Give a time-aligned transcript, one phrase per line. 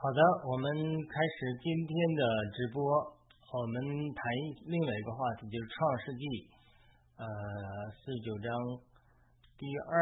[0.00, 0.64] 好的，我们
[1.12, 2.24] 开始今天的
[2.56, 2.80] 直播。
[3.52, 3.84] 我们
[4.16, 4.24] 谈
[4.64, 6.24] 另外一个话题，就是《创世纪》
[7.20, 7.24] 呃
[8.00, 8.48] 四十九章
[9.60, 9.92] 第二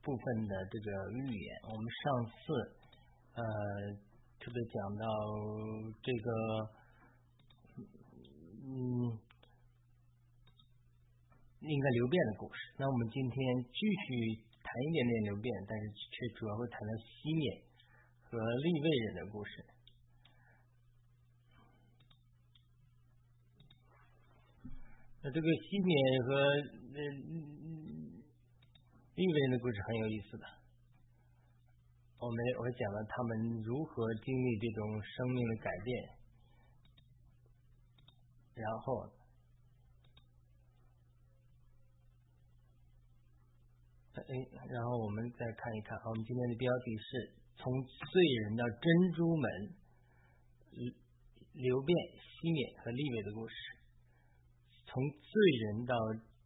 [0.00, 1.44] 部分的这个预言。
[1.68, 2.40] 我们上次
[3.36, 3.42] 呃
[4.40, 5.04] 特别讲到
[6.00, 6.28] 这个
[8.64, 9.12] 嗯
[11.68, 12.72] 应该流变的故事。
[12.80, 15.84] 那我们今天继续谈一点点流变，但是
[16.16, 17.67] 却主要会谈到西面。
[18.30, 19.64] 和立位人的故事，
[25.22, 27.00] 那这个西缅和呃
[29.14, 30.44] 立位人的故事很有意思的。
[32.18, 36.18] 我们我讲了他们如何经历这种生命的改变，
[38.56, 39.08] 然后，
[44.12, 44.20] 哎，
[44.68, 47.37] 然后我们再看一看，我们今天的标题是。
[47.60, 49.50] 从罪人到珍珠门，
[51.54, 53.54] 流变西缅和利伟的故事。
[54.86, 55.94] 从罪人到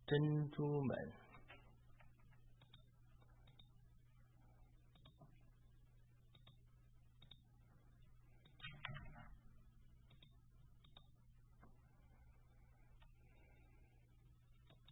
[0.06, 1.12] 珍珠门，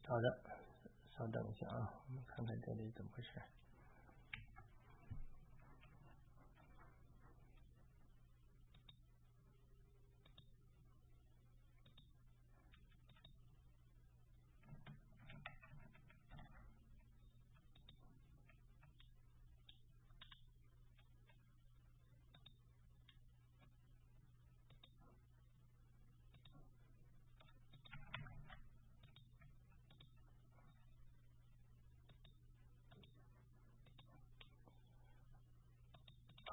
[0.05, 0.43] 好的，
[1.17, 3.31] 稍等一下啊，我们看看这里怎么回事。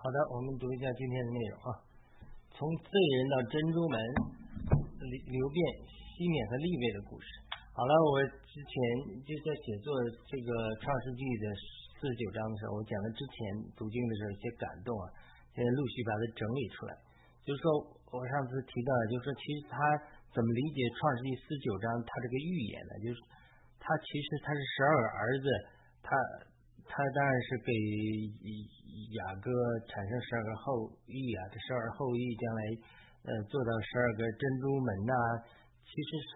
[0.08, 1.84] 好的，我们读一下今天的内容啊。
[2.56, 4.00] 从罪人到珍珠门，
[5.04, 7.28] 流流变西缅和利位的故事。
[7.76, 8.72] 好了，我之前
[9.28, 9.92] 就在写作
[10.32, 10.48] 这个
[10.80, 11.52] 创世纪的
[12.00, 13.36] 四十九章的时候，我讲了之前
[13.76, 15.12] 读经的时候一些感动啊，
[15.52, 16.96] 现在陆续把它整理出来。
[17.44, 17.68] 就是说
[18.08, 19.76] 我上次提到，就是说其实他
[20.32, 22.96] 怎么理解创世纪四十九章他这个预言呢？
[23.04, 23.20] 就是
[23.76, 25.46] 他其实他是十二个儿子，
[26.00, 26.16] 他
[26.88, 27.72] 他当然是给。
[29.08, 29.48] 雅各
[29.88, 32.62] 产生十二个后裔啊，这十二后裔将来
[33.24, 35.14] 呃做到十二个珍珠门呐，
[35.86, 36.36] 其实神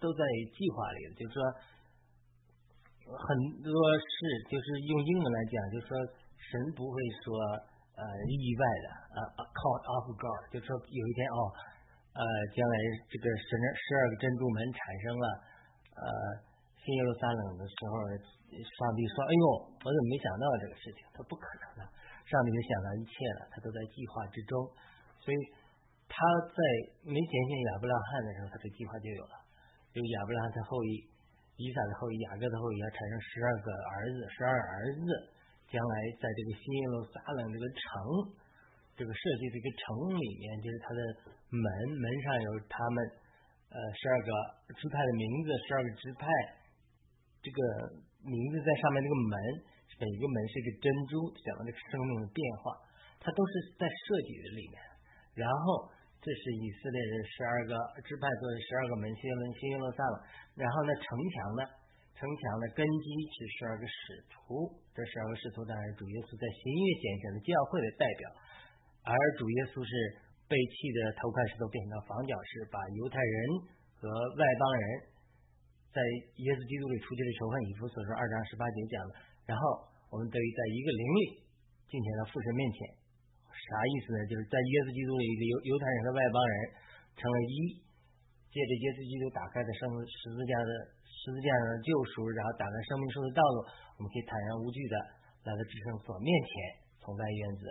[0.00, 0.22] 都在
[0.56, 1.42] 计划里就是说
[3.12, 3.28] 很
[3.60, 3.68] 多
[3.98, 4.16] 事，
[4.48, 5.92] 就是用英文来讲，就是说
[6.38, 7.34] 神不会说
[7.98, 8.86] 呃意外的
[9.18, 9.18] 啊
[9.52, 11.52] ，caught off guard，就说有一天哦
[12.14, 12.22] 呃
[12.56, 12.76] 将来
[13.10, 15.26] 这个神十二个珍珠门产生了
[15.92, 16.08] 呃
[16.84, 17.94] 新耶路撒冷的时候。
[18.48, 19.44] 上帝说：“哎呦，
[19.76, 21.04] 我怎么没想到这个事情？
[21.12, 21.84] 他不可能的。
[22.24, 24.56] 上帝就想到一切了，他都在计划之中。
[25.20, 25.36] 所以
[26.08, 26.16] 他
[26.48, 26.58] 在
[27.04, 29.36] 没拣选亚伯拉罕的时候，他的计划就有了。
[29.92, 31.04] 有亚伯拉罕的后裔、
[31.60, 35.04] 以撒的后裔、雅各的后裔，要产生十二个儿子，十二儿子
[35.68, 37.84] 将来在这个新耶路撒冷这个城，
[38.96, 39.84] 这个设计这个城
[40.16, 41.00] 里面，就是他的
[41.52, 41.62] 门，
[42.00, 42.96] 门上有他们
[43.76, 44.28] 呃十二个
[44.72, 46.24] 支派的名字，十二个支派
[47.42, 47.60] 这个。”
[48.18, 49.34] 名字在上面，这个门
[50.02, 52.74] 每一个门是一个珍珠，讲到这个生命的变化，
[53.22, 54.74] 它都是在设计的里面。
[55.38, 55.86] 然后
[56.18, 57.72] 这是以色列人十二个
[58.02, 60.16] 支派做的十二个门，新门新耶路撒冷。
[60.58, 61.62] 然后呢，城墙呢，
[62.18, 63.96] 城墙的根基是十二个使
[64.34, 68.22] 徒，这十二个使徒当然主耶稣在新约拣选的教会的代表，
[69.06, 69.92] 而主耶稣是
[70.50, 73.38] 被弃的头块石头变成了房角石，把犹太人
[73.94, 75.16] 和外邦人。
[75.98, 76.06] 在
[76.46, 79.10] 耶稣基督里出去的仇恨，以弗所说二章十八节讲的。
[79.50, 79.62] 然后
[80.14, 81.20] 我们得以在一个灵里
[81.90, 82.78] 进前到父神面前，
[83.50, 84.18] 啥意思呢？
[84.30, 86.54] 就是在耶稣基督里，一个犹犹太人和外邦人
[87.18, 87.82] 成了一，
[88.54, 90.70] 借着耶稣基督打开的生十字架的
[91.02, 93.58] 十字架上的救赎，然后打开生命树的道路，
[93.98, 94.94] 我们可以坦然无惧的
[95.42, 96.50] 来到至圣所面前，
[97.02, 97.66] 从外院子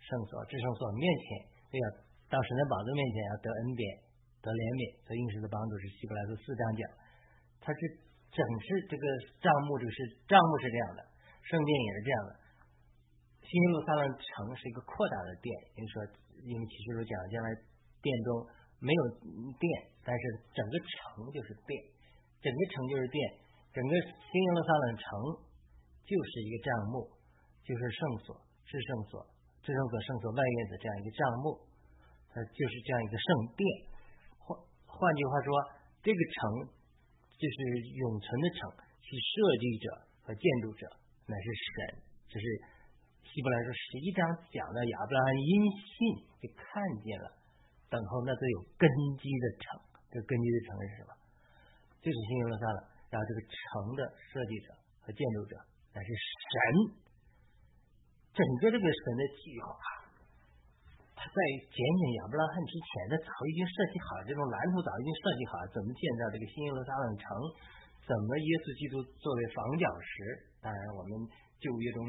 [0.00, 1.86] 圣所至圣所面前，对呀，
[2.32, 3.82] 到神的宝座面前要得恩典、
[4.40, 6.80] 得怜悯、得应时的帮助，是希伯来书四章讲。
[7.66, 7.80] 它是
[8.30, 9.04] 整是这个
[9.42, 9.96] 账目，就是
[10.30, 11.02] 账目是这样的，
[11.42, 12.30] 圣殿也是这样的。
[13.42, 15.94] 新耶路撒冷城是一个扩大的殿，因为说，
[16.46, 17.50] 因为启示录讲将来
[17.98, 18.46] 殿中
[18.78, 19.02] 没有
[19.58, 19.66] 殿，
[20.06, 20.22] 但是
[20.54, 21.74] 整个城就是殿，
[22.38, 23.18] 整个城就是殿，
[23.74, 25.06] 整个新耶路撒冷城
[26.06, 27.02] 就是一个账目，
[27.66, 28.30] 就是圣所，
[28.62, 29.26] 是圣所，
[29.66, 31.66] 至圣所、圣所外院的这样一个账目，
[32.30, 33.26] 它就是这样一个圣
[33.58, 33.66] 殿。
[34.38, 34.54] 换
[34.86, 35.50] 换句话说，
[36.06, 36.78] 这个城。
[37.36, 37.56] 就是
[38.00, 38.72] 永存的城，
[39.04, 39.86] 其设计者
[40.24, 40.88] 和建筑者
[41.28, 42.02] 乃是神，
[42.32, 42.46] 这是
[43.28, 45.94] 希伯来说十一章讲的亚伯拉罕因信
[46.40, 47.28] 就看见了，
[47.92, 48.88] 等候那座有根
[49.20, 49.80] 基的城。
[50.08, 51.12] 这根基的城是什么？
[52.00, 52.78] 就是新耶路撒冷。
[53.10, 54.00] 然后这个城的
[54.32, 54.72] 设计者
[55.02, 55.54] 和建筑者
[55.92, 57.04] 乃是神。
[58.32, 59.68] 整个这个神的计划，
[61.16, 61.38] 他在
[61.72, 67.24] 拣选亚伯拉罕之前，他早已经设计好这种蓝图，早已经设计好怎么建造这个新耶路撒冷城，
[68.04, 70.12] 怎么耶稣基督作为房角石。
[70.60, 71.24] 当然，我们
[71.56, 72.04] 旧约中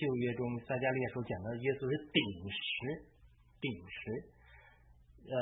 [0.00, 3.04] 旧约中撒加利亚书讲到耶稣是顶石，
[3.60, 4.00] 顶石。
[5.28, 5.34] 呃，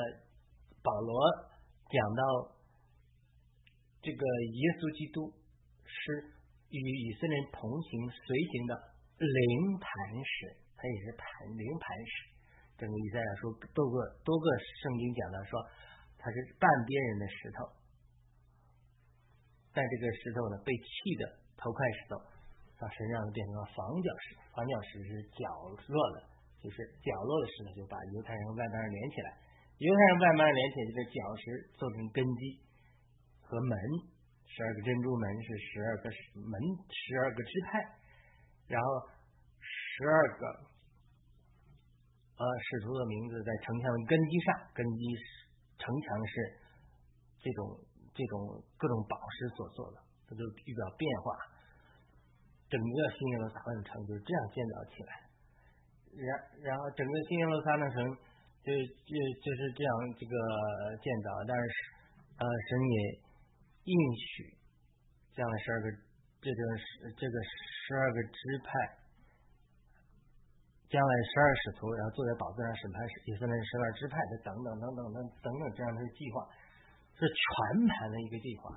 [0.83, 1.15] 保罗
[1.87, 2.21] 讲到
[4.03, 5.31] 这个耶稣基督
[5.87, 6.35] 是
[6.75, 8.75] 与以色列同行随行的。
[9.19, 9.89] 灵磐
[10.23, 12.28] 石，它也是磐灵磐石。
[12.79, 14.45] 整个以赛亚书多个多个
[14.79, 15.59] 圣经讲到说，
[16.17, 17.67] 它是半边人的石头，
[19.75, 20.89] 但这个石头呢被弃
[21.19, 21.23] 的
[21.59, 22.15] 头块石头，
[22.79, 24.39] 到身上变成了房角石。
[24.55, 25.43] 房角石是角
[25.91, 26.17] 落的，
[26.63, 29.29] 就是角落的石头，就把犹太人和外邦人连起来。
[29.79, 31.43] 犹太人外邦人连起来，这个角石
[31.75, 32.41] 做成根基
[33.43, 33.75] 和门，
[34.47, 36.09] 十二个珍珠门是十二个
[36.39, 36.55] 门，
[36.87, 37.79] 十二个支派。
[38.67, 38.87] 然后
[39.59, 40.68] 十二个
[42.39, 45.03] 呃使徒的名字在城墙的根基上，根基
[45.75, 46.33] 城墙是
[47.43, 47.75] 这种
[48.15, 51.35] 这种各种宝石所做的，这就预表变化。
[52.71, 55.11] 整个新耶路撒冷城就是这样建造起来，
[56.15, 56.29] 然
[56.63, 57.99] 然后整个新耶路撒冷城
[58.63, 59.11] 就就
[59.43, 60.33] 就是这样这个
[61.03, 61.63] 建造，但是
[62.39, 62.97] 呃神也
[63.83, 64.55] 应许
[65.35, 66.07] 这样的十二个。
[66.41, 68.71] 这个是这个十二个支派，
[70.89, 72.97] 将来十二使徒，然后坐在宝座上审判
[73.29, 76.41] 以色列十二支派的等等等等等等等这样的计划，
[77.13, 78.73] 是全盘的一个计划。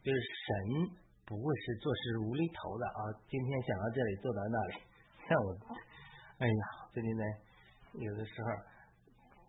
[0.00, 0.48] 就是神
[1.28, 3.00] 不会是做事无厘头的啊！
[3.28, 4.72] 今天想到这里，做到那里。
[5.28, 5.52] 像我，
[6.40, 7.24] 哎呀，最近呢，
[8.00, 8.48] 有的时候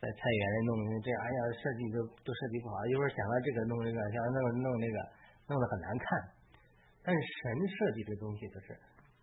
[0.04, 4.98] 在菜园里弄这样，哎呀，设计都都设计不好，一会儿想到这个弄那个，想到弄弄那个，
[5.48, 6.06] 弄得很难看。
[7.00, 8.76] 但是神设计的东西都是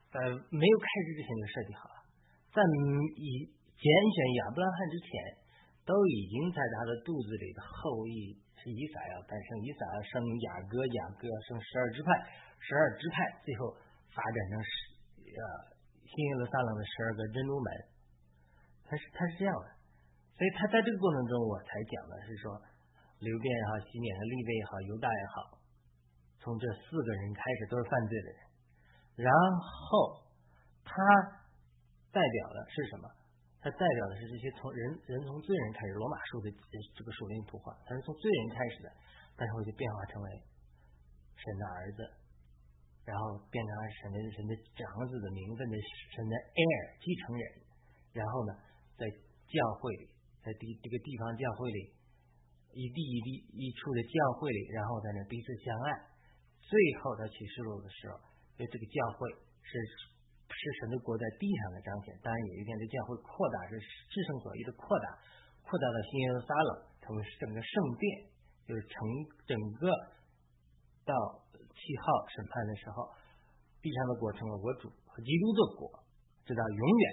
[0.09, 0.17] 在
[0.49, 2.08] 没有开始之前就设计好了，
[2.55, 2.63] 在
[3.17, 3.45] 以
[3.79, 5.09] 拣选亚伯拉罕之前，
[5.85, 12.11] 都已经在他的肚子里的后裔是以撒要诞生，以撒要生雅各，雅各要生十二支派，
[12.61, 13.73] 十二支派最后
[14.11, 14.71] 发展成十
[15.29, 15.41] 呃
[16.05, 17.69] 新耶路撒冷的十二个珍珠门，
[18.85, 19.67] 他是他是这样的，
[20.37, 22.57] 所以他在这个过程中我才讲的是说
[23.21, 25.59] 流变也好，西缅和利位也好，犹大也好。
[26.41, 28.41] 从这四个人开始都是犯罪的人，
[29.27, 30.23] 然后
[30.85, 30.95] 他
[32.13, 33.07] 代表的是什么？
[33.61, 36.47] 它代表的是这些从人人从罪人开始，罗马书的
[36.95, 38.89] 这个属灵图画，它是从罪人开始的，
[39.35, 40.29] 但是会就变化成为
[41.35, 42.01] 神的儿子，
[43.05, 45.75] 然后变成神的神的长子的名分的
[46.15, 47.45] 神的 heir 继承人，
[48.15, 48.55] 然后呢，
[48.95, 49.11] 在
[49.51, 50.07] 教会里，
[50.47, 51.81] 在地这个地方教会里，
[52.79, 53.29] 一地一地
[53.59, 56.15] 一处的教会里，然后在那彼此相爱。
[56.63, 58.21] 最后的启示录的时候，
[58.55, 59.27] 就这个教会
[59.67, 59.73] 是
[60.49, 62.17] 是神的国在地上的彰显。
[62.25, 63.77] 当然有一天，这教会扩大是
[64.09, 65.07] 至圣所一的扩大，
[65.63, 66.71] 扩大到新耶路撒冷，
[67.05, 68.05] 成为整个圣殿，
[68.65, 68.97] 就是成
[69.45, 69.89] 整个
[71.05, 71.13] 到
[71.53, 73.13] 七号审判的时候，
[73.83, 75.91] 地上的国成了国主和基督的国，
[76.47, 77.05] 直到永远。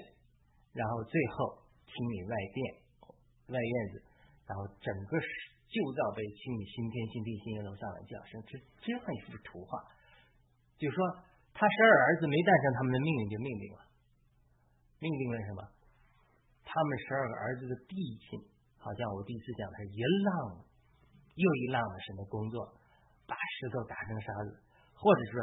[0.73, 2.57] 然后最后清理外殿、
[3.51, 4.03] 外院子，
[4.47, 5.17] 然后整个。
[5.65, 9.81] 旧造被清理，新天新地，新耶路撒冷降生，这这样一幅图画，
[10.77, 11.03] 就是说
[11.55, 13.81] 他十二儿子没诞生，他们的命令就命令了，
[14.99, 15.63] 命令了什么？
[16.67, 18.43] 他们十二个儿子的弟亲，
[18.75, 20.59] 好像我第一次讲的是一浪
[21.39, 22.59] 又一浪的神的工作，
[23.23, 24.59] 把石头打成沙子，
[24.99, 25.35] 或者说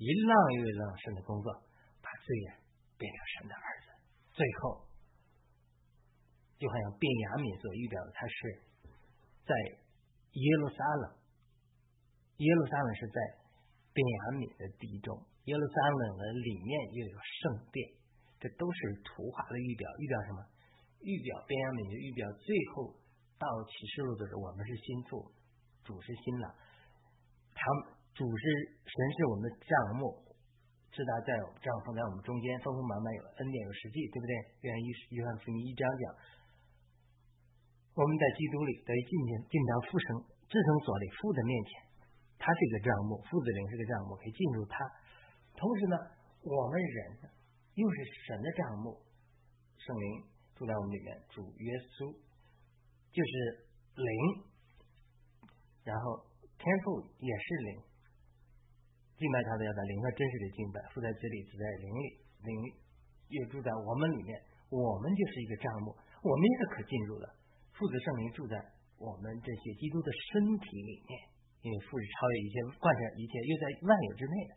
[0.00, 1.52] 一浪又一浪神的工作，
[2.00, 2.64] 把罪人
[2.96, 3.86] 变成神的儿子，
[4.32, 4.88] 最后
[6.56, 8.64] 就好像便雅悯所预表的，他是。
[9.48, 9.54] 在
[10.32, 11.04] 耶路撒冷，
[12.36, 13.16] 耶路撒冷是在
[13.96, 15.16] 便雅悯的地中，
[15.48, 17.80] 耶路撒冷的里面又有圣殿，
[18.36, 19.88] 这都是图画的预表。
[19.96, 20.44] 预表什么？
[21.00, 22.92] 预表便雅悯，就预表最后
[23.40, 25.24] 到启示录的时候，我们是心腹，
[25.88, 26.52] 主是新郎，
[27.56, 27.62] 他
[28.12, 28.44] 主是
[28.84, 30.20] 神是我们的帐幕，
[30.92, 31.32] 是他在
[31.64, 34.32] 帐篷在我们中间，丰丰满满有恩典有实际，对不对？
[34.60, 36.02] 约翰一约翰福音一章讲。
[37.96, 40.06] 我们在基督里得以进进进到父神
[40.44, 41.70] 至圣所里父的面前，
[42.36, 44.76] 他是一个账目，父子灵是个账目，可以进入他。
[45.58, 45.96] 同时呢，
[46.46, 46.98] 我们人
[47.74, 47.96] 又是
[48.30, 48.94] 神的账目，
[49.74, 50.06] 圣灵
[50.54, 52.14] 住在我们里面，主耶稣
[53.10, 53.32] 就是
[53.98, 54.10] 灵，
[55.82, 57.82] 然后天赋也是灵，
[59.18, 62.06] 敬拜他的要在灵和真实的敬拜，父在这里，子在灵里，
[62.46, 62.50] 灵
[63.34, 64.38] 也住在我们里面，
[64.70, 65.90] 我们就是一个帐幕，
[66.22, 67.26] 我们也是可进入的。
[67.74, 68.58] 父子圣灵住在
[68.98, 71.10] 我们这些基督的身体里面，
[71.62, 74.52] 因为父是超越一切，贯穿一切，又在万有之内的，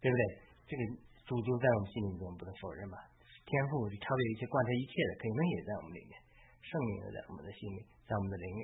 [0.00, 0.22] 对不对？
[0.66, 0.80] 这个
[1.28, 2.96] 主就在我们心里中不能否认吧？
[3.44, 6.12] 天赋是超越一切，贯穿一切的，肯定也在我们里面。
[6.60, 7.78] 圣灵也在我们的心里，
[8.08, 8.62] 在我们的灵里，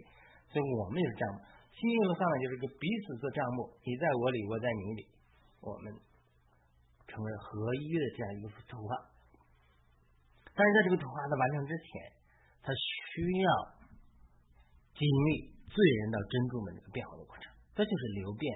[0.48, 1.38] 所以我们也是帐幕。
[1.76, 5.02] 新约上呢，就是个彼此做账目，你在我里，我在你里，
[5.60, 5.92] 我们
[7.06, 8.90] 成为合一的这样一个图画。
[10.56, 12.12] 但是在这个图画的完成之前，
[12.64, 13.76] 它需要。
[14.96, 18.48] 经历罪人到珍珠们这个变化的过程，这就是流变、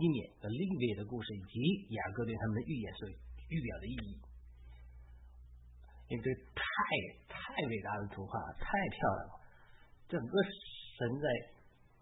[0.00, 3.04] 西缅和利位的故事，以及雅各对他们的预言所
[3.52, 4.16] 预表的意义。
[6.08, 6.64] 因为这太
[7.28, 9.32] 太伟大的图画，太漂亮了。
[10.08, 10.32] 整个
[10.96, 11.28] 神在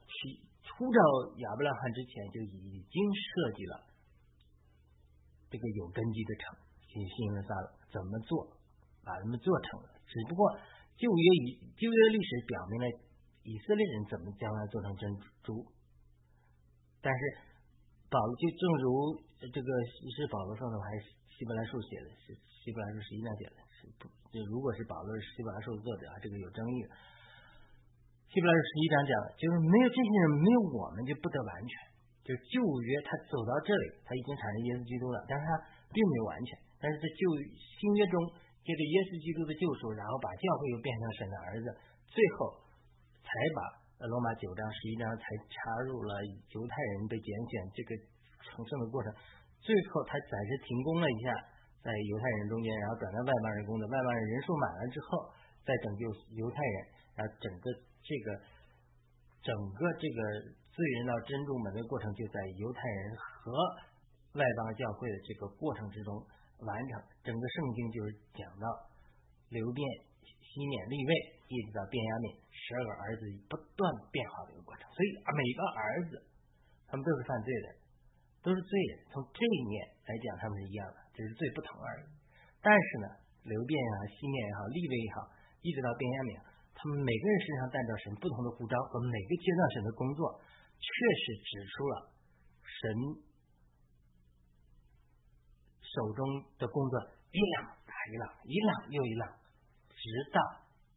[0.07, 1.01] 起出召
[1.43, 3.83] 亚伯拉罕之前就已经设计了
[5.51, 7.51] 这个有根基的城，新新约撒
[7.91, 8.47] 怎么做，
[9.03, 9.91] 把他们做成了。
[10.07, 10.57] 只不过
[10.97, 12.87] 旧约以旧约历史表明了。
[13.45, 15.09] 以色列人怎么将来做成珍
[15.43, 15.65] 珠？
[17.01, 17.21] 但是
[18.09, 18.89] 保就正如
[19.53, 19.69] 这个
[20.17, 22.09] 是保罗说的，还是希伯来书写的？
[22.25, 22.33] 是
[22.65, 23.61] 希伯来书十一章写的？
[23.77, 24.09] 是不？
[24.33, 26.85] 就如果是保罗是希伯来书作者啊，这个有争议。
[28.33, 31.73] 希伯来书十一章讲，就是没有这些人，没有我们就不得完全。
[32.25, 35.53] 就旧约他走到这里，他已经产生耶稣基督了，但是他
[35.93, 36.51] 并没有完全。
[36.81, 37.23] 但是在旧
[37.55, 38.17] 新约中，
[38.65, 41.67] 借着耶稣基督的救赎，然后把教会又变成神的儿子，
[42.09, 42.65] 最后。
[43.29, 43.61] 才把
[44.07, 45.59] 罗马九章十一章才插
[45.91, 46.15] 入了
[46.55, 47.91] 犹太人被拣选这个
[48.47, 49.11] 成圣的过程，
[49.59, 51.35] 最后他暂时停工了一下，
[51.83, 55.27] 在犹太人中间，然后转到外邦人工作，外邦人人数满了之后，
[55.67, 56.07] 再拯救
[56.39, 56.77] 犹太人，
[57.19, 57.67] 然后整个
[58.07, 58.27] 这个
[59.43, 60.19] 整个这个
[60.71, 63.51] 罪人到珍珠门的过程，就在犹太人和
[64.39, 66.15] 外邦教会的这个过程之中
[66.63, 67.03] 完成。
[67.27, 68.67] 整个圣经就是讲到
[69.51, 69.83] 流变、
[70.59, 71.13] 西缅、立位，
[71.47, 72.35] 一直到变压敏。
[72.51, 76.19] 十二个儿子不断变化的一个过程，所以每个儿子
[76.91, 77.67] 他们都是犯罪的，
[78.43, 79.07] 都是罪人。
[79.15, 82.11] 从这一面来讲，他们是一样的，只是罪不同而已。
[82.59, 83.07] 但是呢，
[83.47, 85.31] 流变也好，西面也好，立位也好，
[85.63, 86.35] 一直到变压敏，
[86.75, 90.43] 他们每个人身上带着神不同的护照和每个阶段神的工作，
[90.83, 90.91] 确
[91.23, 91.95] 实指出了
[92.67, 92.83] 神
[95.87, 96.21] 手中
[96.59, 96.95] 的工作
[97.31, 99.38] 一浪打一浪，一浪又一浪，
[99.99, 100.39] 直到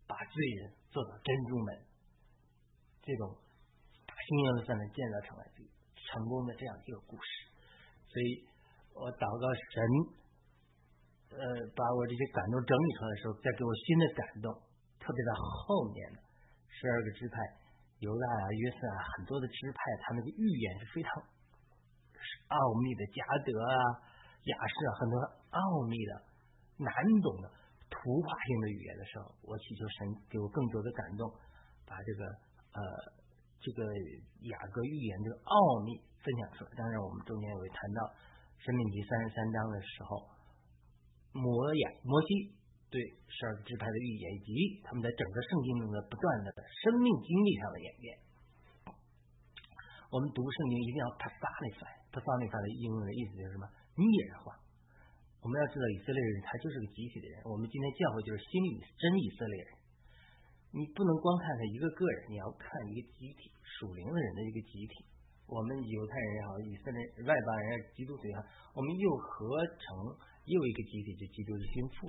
[0.06, 0.78] 把罪人。
[0.92, 1.72] 做到珍珠门，
[3.00, 5.42] 这种新耶路撒冷建造成了
[5.96, 7.48] 成功的这样一个故事，
[8.12, 8.44] 所以
[8.92, 9.80] 我祷告神，
[11.32, 11.40] 呃，
[11.72, 14.52] 把我这些感动整理出来的时候，再给我新的感动，
[15.00, 16.20] 特别在后面的
[16.68, 17.40] 十二个支派，
[18.04, 21.24] 犹大啊、约瑟啊，很多的支派，他那个预言是非常
[22.52, 23.76] 奥秘的，加德啊、
[24.44, 25.16] 雅士啊，很多
[25.56, 26.12] 奥秘的、
[26.84, 26.92] 难
[27.24, 27.48] 懂的。
[27.92, 31.28] 图画性的语言的时候，我祈求神给我更多的感动，
[31.84, 32.24] 把这个
[32.72, 32.80] 呃
[33.60, 33.84] 这个
[34.48, 36.72] 雅各预言这个奥秘分享出来。
[36.74, 38.00] 当然，我们中间也会谈到
[38.64, 40.24] 《生命记》三十三章的时候，
[41.36, 41.46] 摩
[41.76, 42.56] 亚摩西
[42.88, 46.50] 对十二支派的预言，以及他们在整个圣经中的不断的
[46.88, 48.06] 生命经历上的演变。
[50.12, 53.66] 我们读圣经一定要 personify，personify 的英文的意思就是什么？
[53.96, 54.61] 拟人化。
[55.42, 57.42] 我们要知道，以色列人他就是个集体的人。
[57.50, 59.70] 我们今天教会就是新以真以色列人。
[60.70, 64.94] 你不能光看他一个个人，你要看一个集体，属灵的人的一个集体。
[65.50, 67.68] 我们犹太人也好，以色列外邦人、
[67.98, 68.46] 基督徒也好，
[68.78, 69.84] 我们又合成
[70.46, 72.08] 又一个集体，就基督的心腹。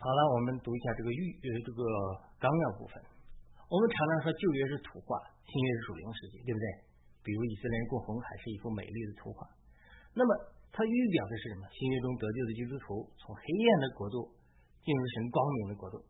[0.00, 1.80] 好了，我们读一下这个预呃这个
[2.40, 2.96] 纲要部分。
[3.68, 6.66] 我们常常说旧约是图画，新约是属灵世界，对不对？
[7.22, 9.44] 比如以色列人过红海是一幅美丽的图画。
[10.12, 10.30] 那么，
[10.74, 11.64] 它预表的是什么？
[11.70, 14.26] 新约中得救的基督徒从黑暗的国度
[14.82, 16.02] 进入神光明的国度。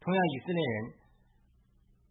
[0.00, 0.76] 同样，以色列人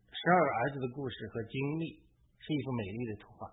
[0.09, 2.01] 十二个儿子的故事和经历
[2.41, 3.45] 是一幅美丽的图画，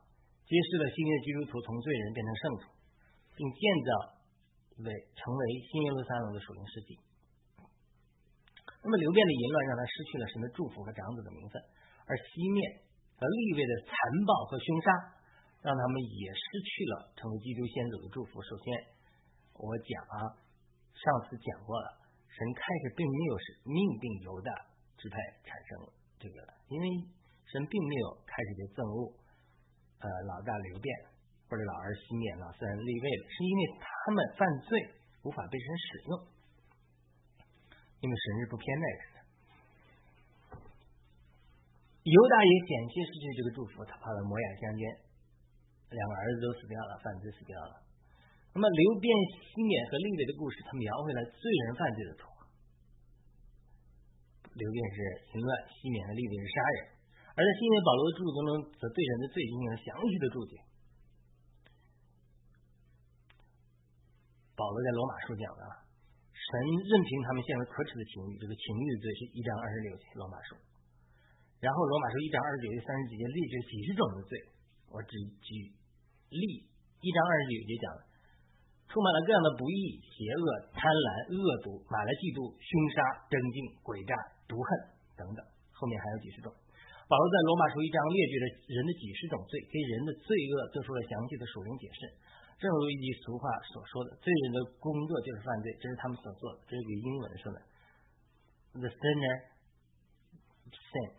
[0.49, 2.64] 揭示了新约基督徒从罪人变成圣徒，
[3.37, 3.90] 并建造
[4.81, 6.97] 为成为新耶路撒冷的属灵世纪。
[8.81, 11.61] 那么，流变的淫乱让他失去了神的祝福和长子的名分，
[12.09, 12.81] 而西面
[13.21, 13.93] 和立位的残
[14.25, 15.19] 暴和凶杀。
[15.61, 18.40] 让他们也失去了成为基督先祖的祝福。
[18.40, 18.73] 首先，
[19.52, 20.33] 我讲啊，
[20.97, 22.00] 上次讲过了，
[22.33, 24.49] 神开始并没有是命定犹大
[24.97, 25.69] 支派产生
[26.17, 26.40] 这个，
[26.73, 26.87] 因为
[27.45, 29.12] 神并没有开始就憎恶
[30.00, 30.88] 呃老大流变
[31.45, 34.81] 或者老二西面老三立位了，是因为他们犯罪
[35.25, 36.12] 无法被神使用，
[38.00, 39.17] 因为神是不偏待人的。
[42.00, 45.10] 犹大也险些失去这个祝福，他跑到摩亚乡间。
[45.90, 47.82] 两个儿子都死掉了，犯罪死掉了。
[48.54, 49.11] 那么流变、
[49.42, 52.47] 西缅和利伟的故事，它描绘了罪人犯罪的图画。
[54.50, 54.97] 流变是
[55.35, 56.78] 淫乱，西缅和利未是杀人。
[57.30, 60.52] 而在新约保罗的著作中，则对人的罪进行了详细的注解。
[64.59, 65.62] 保罗在罗马书讲的，
[66.35, 66.50] 神
[66.90, 70.59] 任凭他们陷入可耻的情欲，这个情欲罪是一章二十六节，罗马书。
[71.62, 74.32] 然后罗马书一章二十九节、三十几节列举几十种的罪，
[74.90, 75.73] 我只举
[76.30, 76.64] 例
[77.02, 78.00] 一章二十九节讲了，
[78.87, 84.14] 充满了各样的不义、邪恶、贪婪、恶毒、满了嫉妒、凶杀、争竞、诡诈、
[84.46, 84.66] 毒恨
[85.18, 85.40] 等等，
[85.75, 86.50] 后面还有几十种。
[87.10, 92.00] 保罗在罗马书一章列举了人的几十种罪，给人的罪恶做出了详细的属灵解释。
[92.62, 97.58] 正如一句俗话所说的：“罪人的工作就是犯罪，这是他们所做的。”这是句英文说的
[98.78, 99.37] ：“The sinner
[100.70, 101.10] sin。”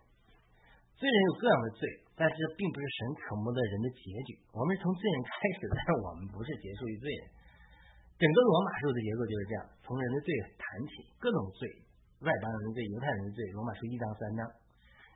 [1.01, 1.81] 罪人有各样的罪，
[2.13, 4.37] 但是并不是神渴慕的人的结局。
[4.53, 7.25] 我们是从罪人开始，但是我们不是结束于罪人。
[8.21, 10.29] 整个罗马书的结构就是这样：从人的罪
[10.61, 11.65] 谈起，各种罪，
[12.21, 13.41] 外邦人的罪、犹太人的罪。
[13.57, 14.45] 罗马书一章三章，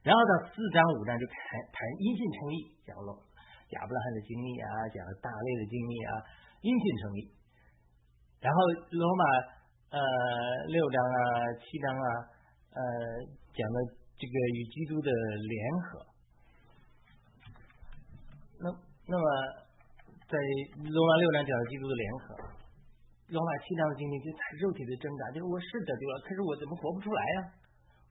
[0.01, 1.37] 然后到四章五章就谈
[1.69, 3.13] 谈因信称义，讲了
[3.77, 6.11] 亚伯拉罕的经历啊，讲了大卫的经历啊，
[6.65, 7.21] 因信称义。
[8.41, 8.57] 然后
[8.89, 9.23] 罗马
[9.93, 9.99] 呃
[10.65, 11.17] 六章啊、
[11.61, 12.09] 七章啊，
[12.73, 12.81] 呃
[13.53, 14.01] 讲的。
[14.15, 16.07] 这个与基督的联合，
[18.63, 18.65] 那
[19.11, 19.25] 那么
[20.23, 20.39] 在
[20.79, 22.23] 罗马六章讲的基督的联合，
[23.27, 27.37] 罗马七章的经历就他肉体的挣扎，就是我是得救了，可是我怎么活不出来呀？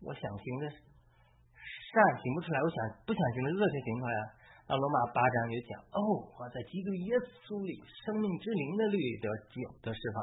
[0.04, 2.76] 我想行的善行不出来，我想
[3.08, 4.25] 不想行的恶才行出来啊？
[4.68, 6.00] 那罗马八章就讲，哦，
[6.37, 7.16] 我在基督耶
[7.49, 10.16] 稣里，生命之灵的律得救得释放，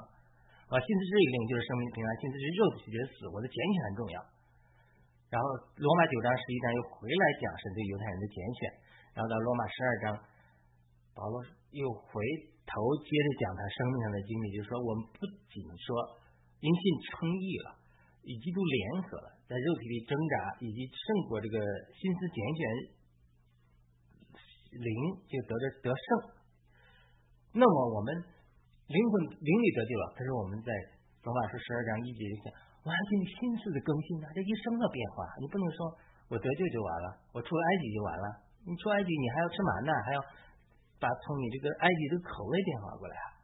[0.70, 4.18] 啊，信子之灵就是生命平安，信子之肉体觉死，我的拣选很重要。
[5.32, 5.48] 然后
[5.80, 8.60] 罗马九章十一章又回来讲神对犹太人的拣选，
[9.16, 10.06] 然后到罗马十二章，
[11.16, 11.40] 保罗
[11.72, 12.20] 又回
[12.68, 15.88] 头接着讲他生命上的经历，就是说我们不仅说
[16.60, 17.80] 因信称义了，
[18.28, 21.64] 与基督联合了，在肉体里挣扎，以及胜过这个
[21.96, 22.62] 心思拣选
[24.84, 24.92] 灵
[25.32, 26.08] 就得着得胜。
[27.56, 30.76] 那么我们灵魂灵里得救了，可是我们在
[31.24, 32.71] 罗马书十二章一节就讲。
[32.82, 35.78] 我还给你心思的更新呢，这一生的变化，你不能说
[36.30, 38.28] 我得救就完了，我出埃及就完了。
[38.66, 40.20] 你出埃及，你还要吃馒头，还要
[40.98, 43.38] 把从你这个埃及的口味变化过来啊。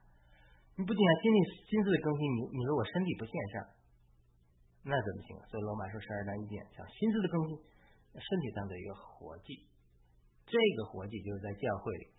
[0.74, 1.38] 你不仅要心里
[1.70, 3.56] 心思的更新，你你说我身体不献上，
[4.90, 5.38] 那怎么行？
[5.54, 7.54] 所以罗马书十二章一节讲心思的更新，
[8.18, 9.70] 身体上的一个活计，
[10.50, 12.10] 这个活计就是在教会里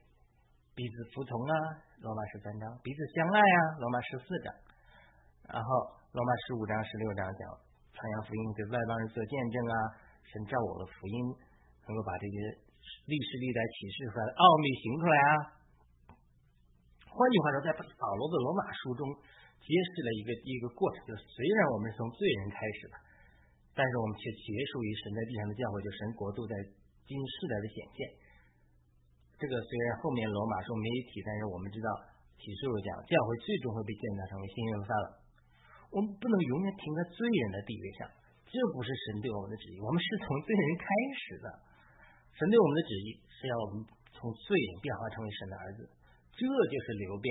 [0.78, 1.54] 彼此服从啊，
[1.98, 4.54] 罗马十三章彼此相爱啊，罗马十四章，
[5.50, 5.97] 然后。
[6.08, 7.40] 罗马十五章、十六章讲
[7.92, 9.74] 传扬福音，给外邦人做见证啊，
[10.24, 11.16] 神照我的福音，
[11.84, 12.36] 能够把这些
[13.04, 15.30] 历史历代启示出来的奥秘行出来啊。
[17.12, 19.04] 换句话说，在保罗的罗马书中
[19.60, 22.96] 揭示了一个第一个过程，就是虽然我们是从罪人开始的，
[23.76, 26.56] 但是我们却结束于神在地上的教会，就神国度在
[27.04, 27.98] 今世代的显现。
[29.36, 31.92] 这个虽然后面罗马书没提，但是我们知道
[32.40, 35.17] 启示录讲教会最终会被建造成为新约路撒冷。
[35.88, 38.04] 我们不能永远停在罪人的地位上，
[38.44, 39.76] 这不是神对我们的旨意。
[39.80, 41.46] 我们是从罪人开始的，
[42.36, 45.80] 神对我们的旨意是要我们从罪人变化成为神的儿子。
[46.36, 47.28] 这就是流变、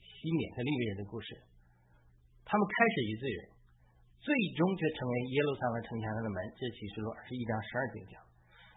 [0.00, 1.34] 西缅和利未人的故事。
[2.46, 3.40] 他们开始于罪人，
[4.22, 6.38] 最终却成为耶路撒冷城墙上的门。
[6.54, 8.16] 这启示录二十一章十二节讲，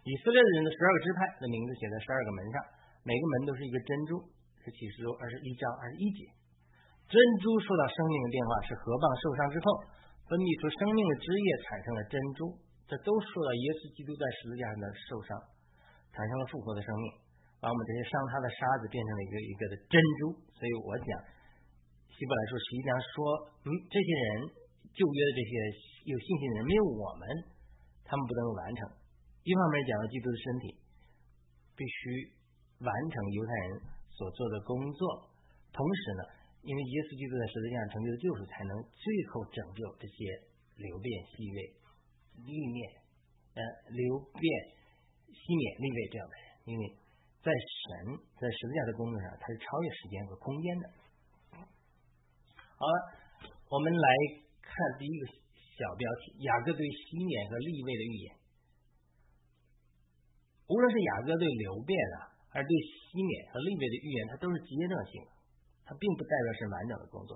[0.03, 2.55] 以色列人的十二个支派的名字写在十二个门上，
[3.05, 4.17] 每个门都是一个珍珠。
[4.61, 6.21] 是启示录二十一章二十一节。
[7.11, 9.67] 珍珠受到生命的变化，是河蚌受伤之后
[10.31, 12.55] 分泌出生命的汁液，产生了珍珠。
[12.87, 15.31] 这都受到耶稣基督在十字架上的受伤，
[16.15, 17.05] 产生了复活的生命，
[17.59, 20.39] 把我们这些伤他的沙子变成了一个一个的珍珠。
[20.55, 21.11] 所以我讲
[22.15, 23.15] 希伯来书实际上说，
[23.63, 24.27] 嗯，这些人
[24.95, 25.51] 旧约的这些
[26.07, 27.23] 有信心的人，没有我们，
[28.07, 28.87] 他们不能完成。
[29.43, 30.65] 一方面讲了基督的身体
[31.75, 32.31] 必须
[32.83, 33.83] 完成犹太人
[34.15, 35.27] 所做的工作，
[35.75, 36.39] 同时呢。
[36.61, 40.29] 因为耶稣基督在十字架上成就的救赎，才能最后拯救这些
[40.77, 41.57] 流变、细位、
[42.45, 42.77] 立面、
[43.57, 44.41] 呃流变、
[45.25, 46.45] 西面、立位这样的人。
[46.69, 46.83] 因为
[47.41, 50.85] 在神在十字架的工作上，它是超越时间和空间的。
[52.77, 52.95] 好了，
[53.65, 54.09] 我们来
[54.61, 54.71] 看
[55.01, 55.25] 第一个
[55.73, 58.25] 小标题：雅各对西面和立位的预言。
[60.69, 65.40] 无论是雅各对流变啊，还是对西面和立位的预言，它都是阶段性的。
[65.91, 67.35] 它并不代表是完整的工作。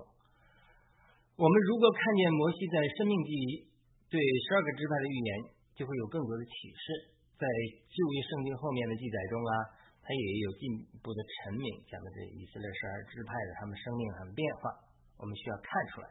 [1.36, 3.68] 我们如果看见摩西在生命记
[4.08, 5.30] 对十二个支派的预言，
[5.76, 7.12] 就会有更多的启示。
[7.36, 7.44] 在
[7.92, 9.52] 旧约圣经后面的记载中啊，
[10.00, 14.72] 他也有进一步的陈明，讲的这以色列十二支派的他们生命上的变化，
[15.20, 16.08] 我们需要看出来，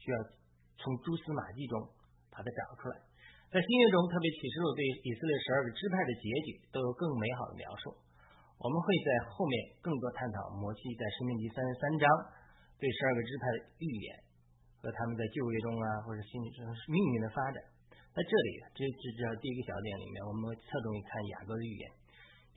[0.00, 0.16] 需要
[0.80, 1.76] 从蛛丝马迹中
[2.32, 2.96] 把它找出来。
[3.52, 7.92] 在新约中，特别启示录对以色列十二个支派的结局都有更美好的描述。
[8.62, 12.06] 我们会在后面更多探讨摩西在生命记三十三章
[12.78, 14.06] 对十二个支派的预言
[14.78, 17.58] 和他们在就业中啊或者心理中命运的发展。
[18.14, 21.84] 在这里，这这这第一个小点里面，我们侧重于看雅各的预言。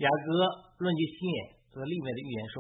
[0.03, 0.29] 雅各
[0.77, 1.37] 论及西缅
[1.73, 2.57] 和利未的预言说，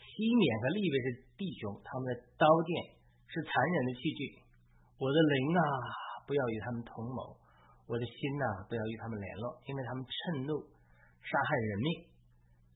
[0.00, 2.70] 西缅和利未是弟兄，他们的刀剑
[3.28, 4.20] 是残忍的器具。
[4.96, 5.62] 我的灵啊，
[6.24, 7.36] 不要与他们同谋；
[7.84, 10.54] 我的心呐，不要与他们联络，因为他们趁怒
[11.20, 11.88] 杀害人命，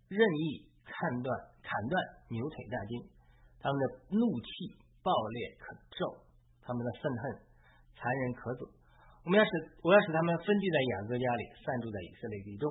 [0.08, 1.28] 任意砍断
[1.62, 1.94] 砍断
[2.30, 2.92] 牛腿大筋。
[3.64, 4.48] 他们的怒气
[5.00, 6.20] 暴烈可咒，
[6.60, 7.22] 他们的愤恨
[7.96, 8.68] 残忍可阻。
[9.24, 12.68] 我们要使我要使他们分居在雅各家里，散住在以色列地中。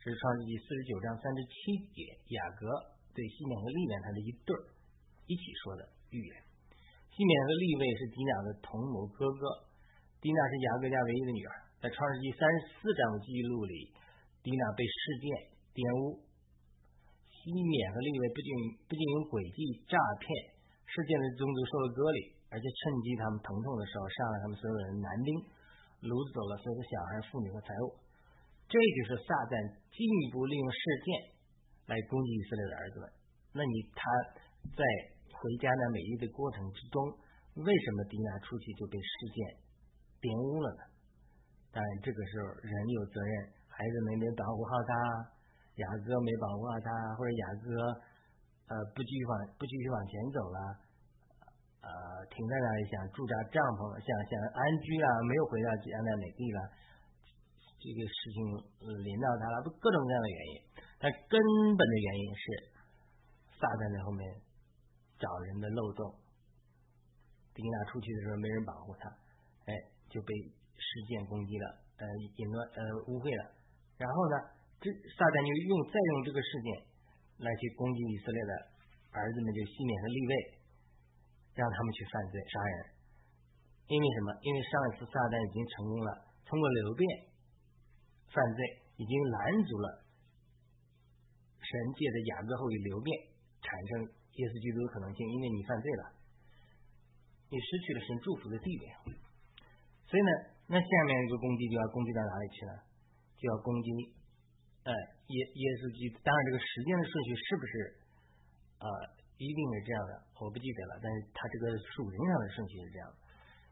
[0.00, 2.64] 这是创世纪四十九章三十七节，雅各
[3.12, 4.56] 对西缅和利面他的一对
[5.28, 6.32] 一起说的预言。
[7.12, 9.44] 西缅和利位是迪娜的同母哥哥，
[10.24, 11.52] 迪娜是雅各家唯一的女儿。
[11.84, 13.92] 在创世纪三十四章的记录里，
[14.40, 16.23] 迪娜被事件玷污。
[17.44, 18.48] 西缅和利位不仅
[18.88, 20.24] 不仅用诡计诈骗
[20.88, 25.28] 事件的宗族受了割礼，而且趁机他们疼痛的时候杀了他们所有人男丁，
[26.08, 28.00] 掳走了所有的小孩、妇女和财物。
[28.64, 29.52] 这就是撒旦
[29.92, 31.06] 进一步利用事件
[31.84, 33.04] 来攻击以色列的儿子们。
[33.52, 34.00] 那你他
[34.72, 34.80] 在
[35.36, 36.96] 回家的美丽的过程之中，
[37.60, 39.36] 为什么迪娜出去就被事件
[40.24, 40.82] 玷污了呢？
[41.76, 43.32] 当然，这个时候人有责任，
[43.68, 44.92] 孩子们没保护好他，
[45.76, 47.68] 雅各没保护好他，或者雅各
[48.70, 50.58] 呃不继续往不继续往前走了，
[51.82, 51.90] 呃
[52.30, 56.60] 停在那里想驻扎帐篷，想想安居了，没有回到迦南美地了。
[57.84, 58.38] 这个事情
[59.04, 60.54] 临到他了，各种各样的原因，
[60.96, 61.36] 但根
[61.76, 62.44] 本的原因是
[63.60, 64.24] 撒旦在后面
[65.20, 66.08] 找人的漏洞。
[67.52, 69.06] 迪娜出去的时候没人保护他，
[69.68, 69.74] 哎，
[70.08, 70.32] 就被
[70.74, 71.66] 事件攻击了，
[72.00, 72.08] 呃，
[72.40, 72.80] 引乱呃
[73.12, 73.52] 污秽了。
[74.00, 74.34] 然后呢，
[74.84, 76.68] 这撒旦就用再用这个事件
[77.40, 78.52] 来去攻击以色列的
[79.16, 80.32] 儿子们，就西缅和利位，
[81.56, 82.76] 让他们去犯罪杀人。
[83.88, 84.28] 因为什么？
[84.44, 86.10] 因为上一次撒旦已经成功了，
[86.44, 87.32] 通过流变。
[88.34, 88.60] 犯罪
[88.98, 90.02] 已经拦阻了
[91.62, 93.08] 神借着雅各后裔流变
[93.62, 96.02] 产生耶稣基督的可能性，因为你犯罪了，
[97.46, 98.84] 你失去了神祝福的地位。
[100.10, 100.30] 所以呢，
[100.66, 102.74] 那下面一个攻击就要攻击到哪里去呢？
[103.38, 103.88] 就要攻击，
[104.84, 104.92] 呃，
[105.32, 106.20] 耶耶稣基督。
[106.20, 107.72] 当然，这个时间的顺序是不是
[108.84, 108.86] 啊，
[109.40, 110.12] 一定是这样的？
[110.36, 111.00] 我不记得了。
[111.00, 113.16] 但是他这个属灵上的顺序是这样的，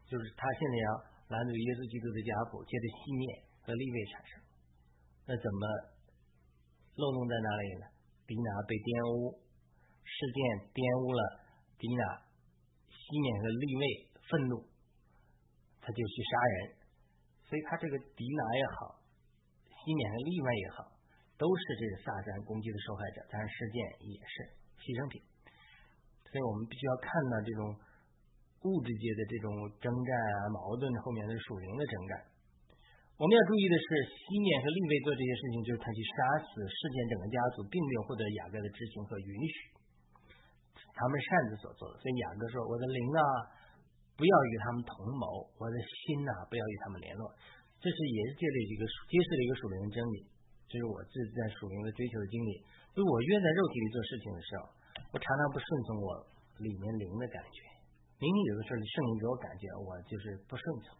[0.09, 0.89] 就是他现在要
[1.37, 3.23] 拦阻耶稣基督的家谱，借着熄灭
[3.61, 4.31] 和立位产生。
[5.29, 5.61] 那怎么
[6.97, 7.85] 漏洞在哪里呢？
[8.25, 9.37] 迪拿被玷污，
[10.01, 10.37] 事件
[10.73, 11.21] 玷污了
[11.77, 12.25] 迪拿，
[12.89, 13.83] 西缅和利位
[14.25, 14.65] 愤怒，
[15.77, 16.55] 他就去杀人，
[17.45, 18.97] 所以他这个迪拿也好，
[19.69, 20.77] 西缅和利外也好，
[21.43, 23.75] 都是这个撒旦攻击的受害者，但是事件
[24.07, 24.47] 也是
[24.79, 25.19] 牺牲品，
[26.31, 27.75] 所以我们必须要看到这种
[28.63, 29.51] 物质界的这种
[29.83, 32.31] 征战啊、矛盾后面的属灵的征战。
[33.19, 39.55] 我们要注意的是，西面和利位做这些事情，就是他去杀死事件整个家族，并没有获得雅各的知情和允许，
[40.95, 41.99] 他们擅自所做的。
[41.99, 43.21] 所以雅各说：“我的灵啊，
[44.15, 45.27] 不要与他们同谋；
[45.59, 47.27] 我的心呐，不要与他们联络。”
[47.83, 50.17] 这是也是借了一个揭示了一个属灵的真理，
[50.73, 52.57] 这是我自己在属灵的追求的经历。
[52.97, 54.73] 就我越在肉体里做事情的时候，
[55.13, 56.09] 我常常不顺从我
[56.65, 57.61] 里面灵的感觉。
[58.17, 60.97] 明明有的时候圣灵给我感觉，我就是不顺从。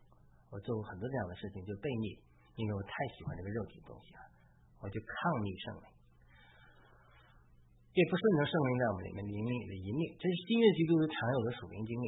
[0.54, 2.22] 我做过很多这样的事情，就悖逆，
[2.54, 4.22] 因为我太喜欢这个肉体的东西了，
[4.78, 5.86] 我就抗逆圣灵，
[7.98, 12.08] 也不顺从圣灵在我们里面灵里的引领，这是新约基督常有的属灵经历。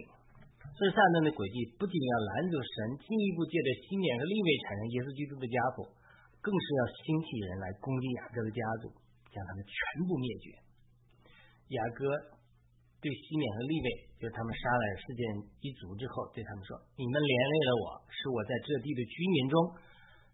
[0.76, 5.88] 所以撒旦的诡计不仅要拦阻神进一步借着新年和立位产生耶稣基督的家谱，
[6.46, 8.94] 更是要兴起人来攻击雅各的家族，
[9.34, 10.54] 将他们全部灭绝。
[11.74, 12.06] 雅各。
[13.06, 15.22] 对西缅和利位，就是他们杀了事件
[15.62, 19.54] 一族之后，对他们说：“你们连累了我，使我在这地的居民中，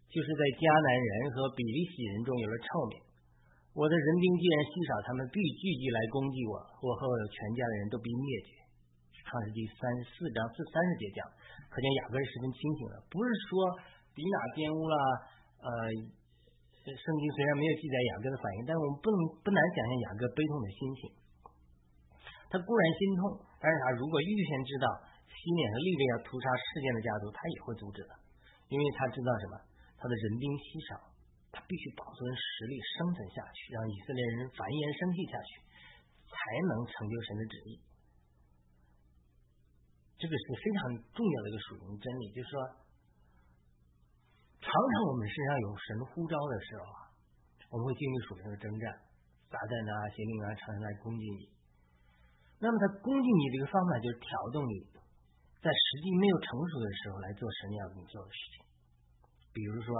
[0.08, 2.94] 就是在迦南人和比利洗人中有了臭名。
[3.76, 8.56] 我的人丁既然稀少，他们必聚集来攻击我，我和我的全家的人都必灭绝。”
[9.28, 11.28] 创世纪三十四章四三十节讲，
[11.68, 13.68] 可见雅各是十分清醒的，不是说
[14.16, 14.96] 迪哪玷污了。
[15.62, 15.70] 呃，
[16.82, 21.00] 圣经虽然没有记载雅各的反应，但我们不能不难想象雅各悲痛的心情。
[22.50, 23.22] 他固然心痛，
[23.62, 24.86] 但是他如果预先知道
[25.30, 28.12] 西缅和利位要屠杀事件的家族，他也会阻止的，
[28.68, 29.54] 因为他知道什么？
[29.96, 30.98] 他的人丁稀少，
[31.54, 35.50] 他必须保存实力，生存下去，让以色列人繁衍生息下去，
[36.26, 37.78] 才能成就神的旨意。
[40.18, 40.82] 这个是非常
[41.14, 42.58] 重要的一个属灵真理，就是说，
[44.62, 47.10] 常常我们身上有神呼召的时候啊，
[47.66, 48.86] 我们会经历属灵的征战，
[49.50, 51.50] 撒旦啊、邪灵啊，常常来攻击你。
[52.62, 54.86] 那么他攻击你这个方法就是挑动你，
[55.58, 58.62] 在时机没有成熟的时候来做神要你做的事情。
[59.50, 59.90] 比如说，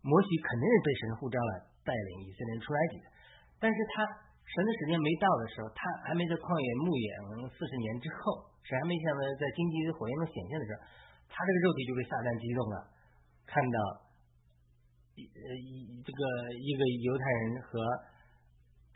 [0.00, 3.06] 摩西肯定是被神呼召了，带领以色列人出埃及的，
[3.60, 4.08] 但是他
[4.48, 10.80] 神的时间没到的时候，他还没在旷野牧养四十年之后，神还没向他在荆棘的火焰中显现的时候，
[11.28, 12.76] 他这个肉体就被撒旦激动了，
[13.48, 13.78] 看到
[15.16, 16.20] 一呃一这个
[16.52, 17.80] 一个犹太人和。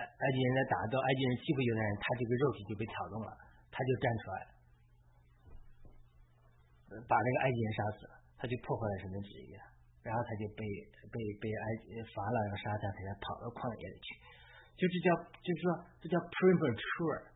[0.03, 3.31] 埃及人在打斗，埃及人欺负犹太人，他这个肉体就被挑动了，
[3.71, 4.37] 他就站出来，
[7.07, 9.55] 把那个埃及人杀死了，他就破坏了神的旨意，
[10.03, 10.67] 然后他就被
[11.07, 14.19] 被被埃及法老要杀他，他才跑到旷野里去，
[14.75, 15.67] 就这叫就是说
[16.03, 17.32] 这叫 premature，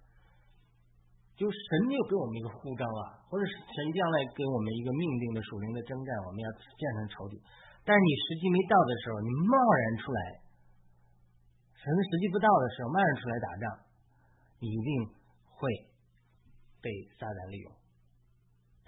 [1.36, 7.36] 就神没有给我们一个呼召啊，或者神将来给我们一个命定的属灵的征战，我们要战胜仇敌，
[7.84, 10.20] 但是你时机没到的时候，你贸然出来。
[11.76, 13.64] 神的时机不到的时候，贸然出来打仗，
[14.58, 14.88] 你一定
[15.54, 15.68] 会
[16.80, 16.88] 被
[17.20, 17.68] 撒旦利用，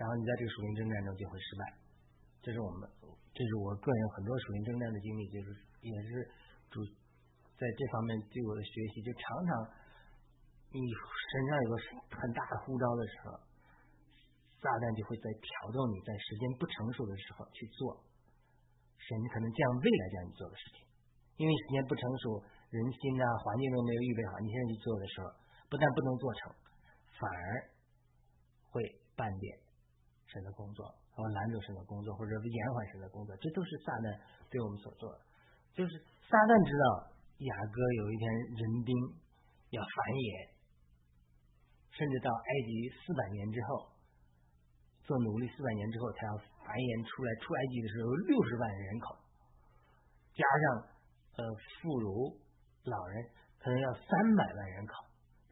[0.01, 1.63] 然后你在这个属灵征战中就会失败。
[2.41, 2.89] 这是我们，
[3.37, 5.53] 这是我个人很多属灵征战的经历，就是
[5.85, 6.09] 也是
[6.73, 6.81] 主
[7.61, 9.05] 在这方面对我的学习。
[9.05, 9.51] 就常常
[10.71, 11.75] 你身上有个
[12.13, 13.41] 很大的呼召的时候，
[14.61, 17.97] 撒旦就会在挑动你在时间不成熟的时候去做
[18.99, 20.85] 神可能这样未来叫你做的事情，
[21.41, 22.45] 因为时间不成熟。
[22.69, 25.33] 人心呐，环境都没有预备好，你现在去做的时候，
[25.73, 26.53] 不但不能做成，
[27.17, 27.65] 反而
[28.69, 28.85] 会
[29.17, 29.57] 半点
[30.29, 30.85] 神的工作，
[31.17, 34.21] 或拦住神的工作，或者延缓神的工作，这都是撒旦
[34.53, 35.19] 对我们所做的。
[35.73, 35.97] 就是
[36.29, 37.09] 撒旦知道
[37.41, 38.93] 雅各有一天人丁
[39.73, 40.58] 要繁衍，
[41.99, 43.91] 甚至到埃及四百年之后
[45.03, 46.33] 做奴隶四百年之后，他要
[46.63, 49.19] 繁衍出来出埃及的时候六十万人口，
[50.39, 50.63] 加上
[51.35, 51.43] 呃
[51.83, 52.39] 妇孺。
[52.89, 53.21] 老人
[53.61, 54.93] 可能要三百万人口，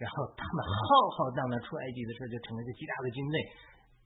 [0.01, 3.37] 然后他们浩浩荡荡出埃及的时候，就成了一个极大的军队，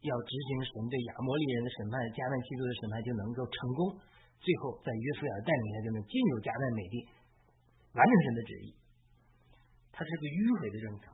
[0.03, 4.03] 要执行神对亚摩利人的审判、迦南七族的审判，就能够成功。
[4.43, 6.97] 最后在约书亚带领下，就能进入迦南美地，
[7.95, 8.75] 完成神的旨意。
[9.95, 11.05] 它是个迂回的政策，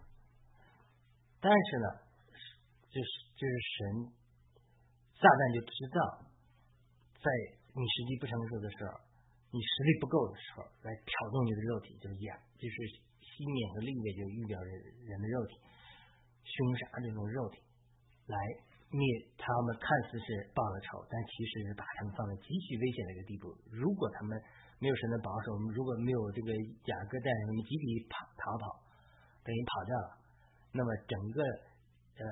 [1.46, 1.88] 但是呢，
[2.90, 3.78] 就是就是神
[5.14, 6.26] 撒旦就知道，
[7.22, 7.30] 在
[7.70, 9.06] 你时机不成熟的时候。
[9.46, 12.76] 你实力不够的时候，来挑动你的肉体，就是亚，就是
[13.22, 14.70] 西面和利位，就预表人
[15.06, 15.54] 人的肉体，
[16.44, 17.62] 凶杀这种肉体，
[18.26, 18.36] 来
[18.90, 19.00] 灭
[19.38, 19.72] 他们。
[19.80, 23.54] 看似是报了仇，但其实是把他们放在极其危险的一个地步。
[23.70, 24.36] 如果他们
[24.82, 26.52] 没有神的保守，如果没有这个
[26.90, 28.66] 雅各带领他们集体跑逃跑，
[29.40, 30.08] 等于跑掉了，
[30.76, 31.40] 那么整个
[32.20, 32.24] 呃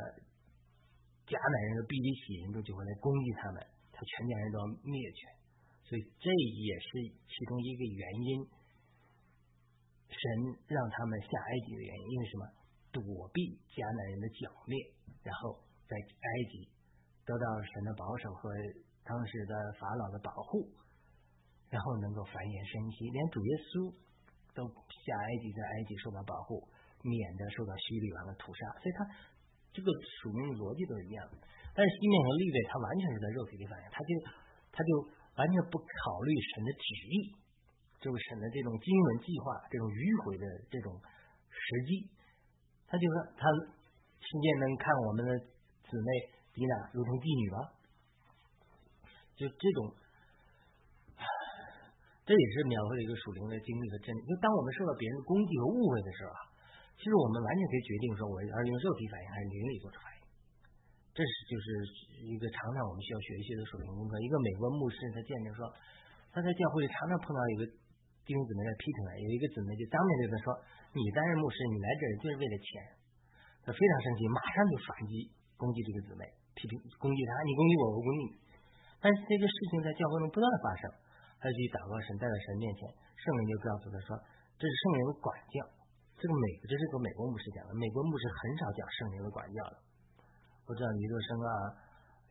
[1.24, 3.58] 迦南人的必利喜人都就会来攻击他们，
[3.90, 5.20] 他全家人都要灭绝。
[5.88, 6.88] 所以这也是
[7.24, 8.28] 其中一个原因，
[10.12, 10.22] 神
[10.68, 12.44] 让他们下埃及的原因，因为什么？
[12.94, 13.02] 躲
[13.34, 13.42] 避
[13.74, 14.78] 迦南人的剿灭，
[15.26, 16.70] 然后在埃及
[17.26, 18.46] 得到神的保守和
[19.02, 19.52] 当时的
[19.82, 20.70] 法老的保护，
[21.74, 23.90] 然后能够繁衍生息，连主耶稣
[24.54, 26.62] 都下埃及，在埃及受到保护，
[27.06, 28.72] 免得受到西律王的屠杀。
[28.80, 29.04] 所以他
[29.70, 31.38] 这个属灵逻辑都是一样的。
[31.76, 34.10] 但是西面和利位，他完全是在肉体里反应，他就
[34.72, 34.90] 他就。
[35.34, 37.34] 完全不考虑神的旨意，
[37.98, 40.94] 就是神的这种经文计划，这种迂回的这种
[41.50, 42.06] 时机，
[42.86, 43.50] 他就说他
[44.22, 45.34] 世界能看我们的
[45.90, 46.08] 姊妹
[46.54, 47.58] 迪娜如同妓女吗？
[49.34, 49.78] 就这种，
[52.22, 54.22] 这也是描绘了一个属灵的经历和真理。
[54.30, 56.40] 就当我们受到别人的攻击和误会的时候啊，
[56.94, 60.18] 其实我们完全可以决定说，我要用肉体反应还是灵里做出反应。
[61.14, 61.66] 这是就是
[62.26, 64.18] 一个常常我们需要学习的属灵功课。
[64.18, 65.62] 一个美国牧师他见证说，
[66.34, 67.62] 他在教会里常常碰到一个
[68.26, 70.46] 弟兄姊妹在批评他，有一个姊妹就当面对他说
[70.90, 72.66] ：“你担任牧师，你来这里就是为了钱。”
[73.62, 76.26] 他非常生气，马上就反击攻击这个姊妹，
[76.58, 78.30] 批评攻击他，你攻击我，我攻击你。
[78.98, 80.82] 但是这个事情在教会中不断的发生，
[81.38, 84.18] 他就去祷告神，带到神面前，圣灵就告诉他说
[84.58, 85.62] ：“这是圣灵管教。”
[86.24, 89.76] 这个美，这是个美国牧师讲的，美国牧师很少讲圣灵的管教的。
[90.64, 91.48] 我知道李作生啊，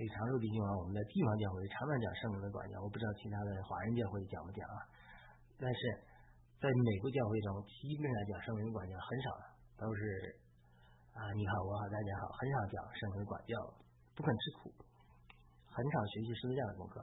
[0.02, 4.82] 李长寿弟兄啊，我们的地方教会常常讲圣灵的管教，我不知道其他的华人教会讲不讲啊。
[5.62, 5.78] 但是
[6.58, 9.44] 在美国教会中，基本上讲圣灵管教很少的，
[9.78, 10.02] 都是
[11.14, 13.54] 啊你好我好大家好，很少讲圣灵管教，
[14.18, 14.74] 不肯吃苦，
[15.70, 16.98] 很少学习十字架的功课。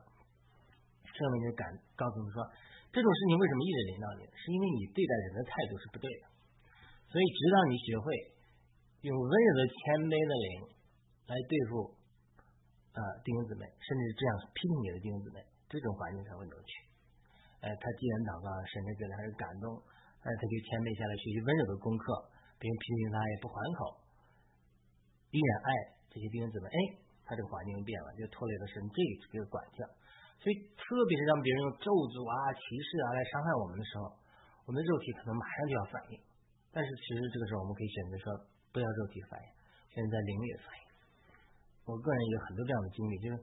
[1.07, 2.43] 圣灵就敢告诉你说，
[2.91, 4.27] 这种事情为什么一直临到你？
[4.35, 6.30] 是因为你对待人的态度是不对的。
[7.11, 8.07] 所以，直到你学会
[9.03, 9.75] 用温柔的、谦
[10.07, 10.47] 卑的灵
[11.27, 11.91] 来对付
[12.95, 16.71] 啊弟兄姊妹，甚至这样批评你的弟兄姊妹，这种环境才会扭曲。
[17.67, 19.75] 哎，他既然祷告，甚至觉得还是感动，
[20.23, 22.15] 哎，他就谦卑下来学习温柔的功课，
[22.63, 23.81] 别人批评他也不还口，
[25.35, 25.69] 依然爱
[26.15, 26.71] 这些弟兄姊妹。
[26.71, 26.79] 哎，
[27.27, 29.83] 他这个环境变了，就脱离了神这个管教。
[30.39, 34.15] 所以，特别是让别人用咒诅啊、歧视啊来伤害我们的时候，
[34.65, 36.15] 我们的肉体可能马上就要反应。
[36.71, 38.25] 但是其实这个时候，我们可以选择说
[38.71, 39.47] 不要肉体反应，
[39.91, 40.83] 选择在灵里反应。
[41.83, 43.35] 我个人有很多这样的经历，就是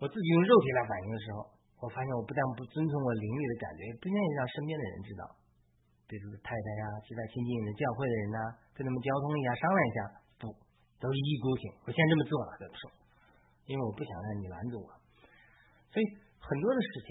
[0.00, 1.44] 我自己用肉体来反应的时候，
[1.80, 5.22] 我发现我不但不遵从我灵里的感觉，也不愿意让身边的人知道，
[6.08, 8.38] 比如太太呀、其他亲近的教会的人呐，
[8.72, 9.98] 跟他们交通一下、商量一下，
[10.40, 10.42] 不，
[10.96, 11.62] 都一意孤行。
[11.84, 12.88] 我现在这么做了，再说？
[13.68, 14.88] 因为我不想让你拦住我。
[15.92, 16.04] 所以
[16.40, 17.08] 很多的事情，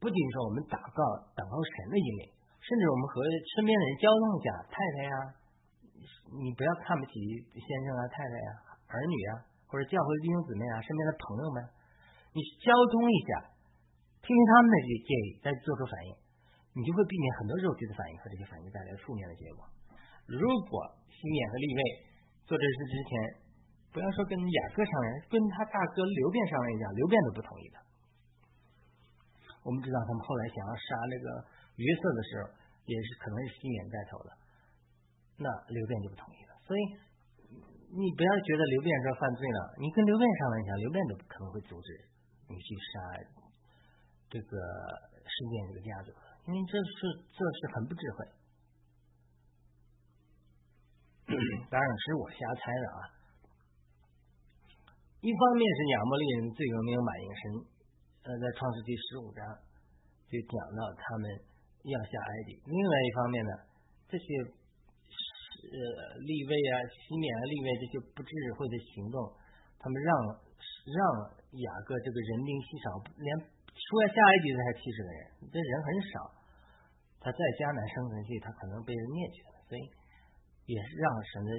[0.00, 1.00] 不仅说我们祷告
[1.36, 2.37] 祷告神的一面。
[2.68, 3.24] 甚至我们和
[3.56, 5.16] 身边的人交通一下，太太呀，
[6.36, 7.16] 你不要看不起
[7.56, 8.50] 先生啊、太太呀、
[8.92, 11.64] 儿女啊，或者教会弟兄姊妹啊、身边的朋友们，
[12.36, 13.48] 你交通一下，
[14.20, 16.12] 听听他们的这建议，再做出反应，
[16.76, 19.64] 你就会避免很多肉体的反应和这些反应带来的负面的结果。
[20.28, 20.76] 如果
[21.08, 21.80] 西缅和立位
[22.44, 23.10] 做这事之前，
[23.96, 27.80] 不要说跟雅各商量，跟他大哥刘辩商量一下，刘辩都不同意的。
[29.64, 31.56] 我们知道他们后来想要杀那个。
[31.78, 32.50] 约瑟的时候，
[32.88, 34.32] 也是可能是西缅带头的，
[35.36, 36.56] 那刘辩就不同意了。
[36.64, 36.80] 所以
[37.92, 41.88] 你不要觉得刘辩说犯罪了，你跟刘辩商量一下，刘辩都可能会阻止
[42.48, 42.92] 你去杀
[44.32, 44.56] 这个
[45.20, 46.16] 事件这个家族，
[46.48, 46.96] 因为这是
[47.28, 48.18] 这是很不智慧。
[51.68, 53.00] 当然是我瞎猜的啊。
[55.20, 57.42] 一方面是亚摩利人最有名满应神，
[58.24, 59.44] 呃，在创世纪十五章
[60.32, 61.28] 就讲到他们。
[61.84, 62.58] 要下埃及。
[62.66, 63.52] 另外一方面呢，
[64.10, 65.78] 这些呃
[66.18, 69.16] 立位啊、西缅啊、立位这些不智慧的行动，
[69.78, 70.10] 他们让
[70.90, 71.00] 让
[71.62, 75.20] 雅各这个人丁稀少，连说要下埃及的才七十个人，
[75.52, 76.12] 这人很少。
[77.22, 79.82] 他在迦南生存去，他可能被人灭绝了，所以
[80.66, 81.50] 也是让神的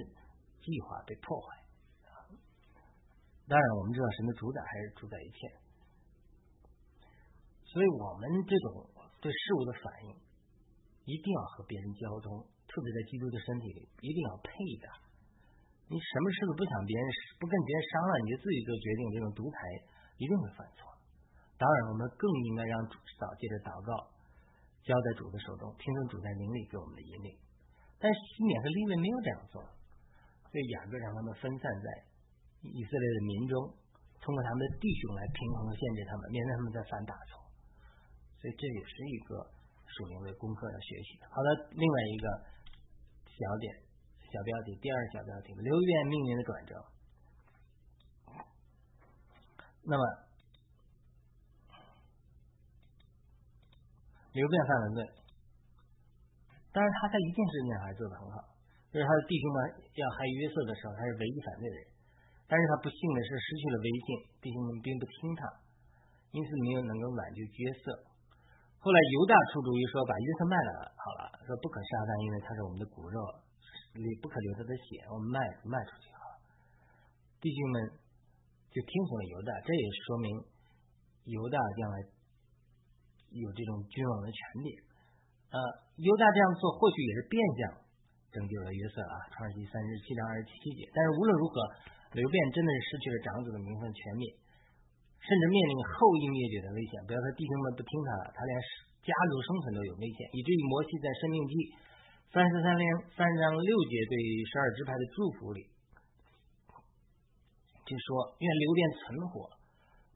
[0.60, 1.48] 计划被破坏。
[3.48, 5.40] 当然，我们知道神的主宰还是主宰一切，
[7.66, 8.99] 所以我们这种。
[9.20, 10.10] 对事物的反应
[11.06, 14.88] 一定要和别人交通，特别在基督的身体里，一定要配的。
[15.90, 17.06] 你什么事都不想别人，
[17.42, 19.58] 不跟别人商量，你就自己做决定，这种独裁
[20.22, 20.86] 一定会犯错。
[21.58, 23.92] 当然，我们更应该让主知道，借着祷告
[24.86, 27.34] 交在主的手中，听从主在灵里给我们的引领。
[27.98, 29.60] 但是西缅和利未没有这样做，
[30.48, 31.88] 所以雅各让他们分散在
[32.70, 33.58] 以色列的民中，
[34.22, 37.49] 通过他们的弟兄来平衡限制他们，免得他们在犯大错。
[38.40, 39.36] 所以这也是一个
[39.86, 41.20] 属灵的功课要学习。
[41.28, 42.26] 好的，另外一个
[43.28, 43.68] 小点、
[44.32, 46.74] 小标题，第二小标题：留院命运的转折。
[49.84, 50.04] 那么，
[54.32, 55.00] 刘辩犯了罪，
[56.72, 58.38] 但是他在一件事情上还做的很好，
[58.94, 59.58] 就是他的弟兄们
[60.00, 61.84] 要害约瑟的时候，他是唯一反对的人。
[62.48, 64.08] 但是他不幸的是失去了威信，
[64.42, 65.44] 弟兄们并不听他，
[66.32, 67.84] 因此没有能够挽救约瑟。
[68.80, 73.20] 后来犹大出主意说把约瑟卖了，好了，说不可杀他，因为他是我们的骨肉，
[73.92, 76.36] 你不可流他的血，我们卖卖出去好了。
[77.44, 77.76] 弟兄们
[78.72, 80.28] 就听从了犹大，这也说明
[81.28, 81.96] 犹大将来
[83.36, 84.68] 有这种君王的权利。
[85.52, 85.60] 呃，
[86.00, 87.84] 犹大这样做或许也是变相
[88.32, 90.88] 拯救了约瑟啊，创世纪三十七章二十七节。
[90.96, 91.56] 但是无论如何，
[92.16, 94.40] 刘辩真的是失去了长子的名分权利。
[95.20, 97.04] 甚至面临后裔灭绝的危险。
[97.06, 98.54] 不要说弟兄们不听他了，他连
[99.04, 101.54] 家族生存都有危险，以至于摩西在《生命记》
[102.30, 102.82] 三十三章
[103.18, 104.14] 三章六节对
[104.46, 105.66] 十二支派的祝福里，
[107.90, 109.02] 就说：“愿流电存
[109.34, 109.50] 活，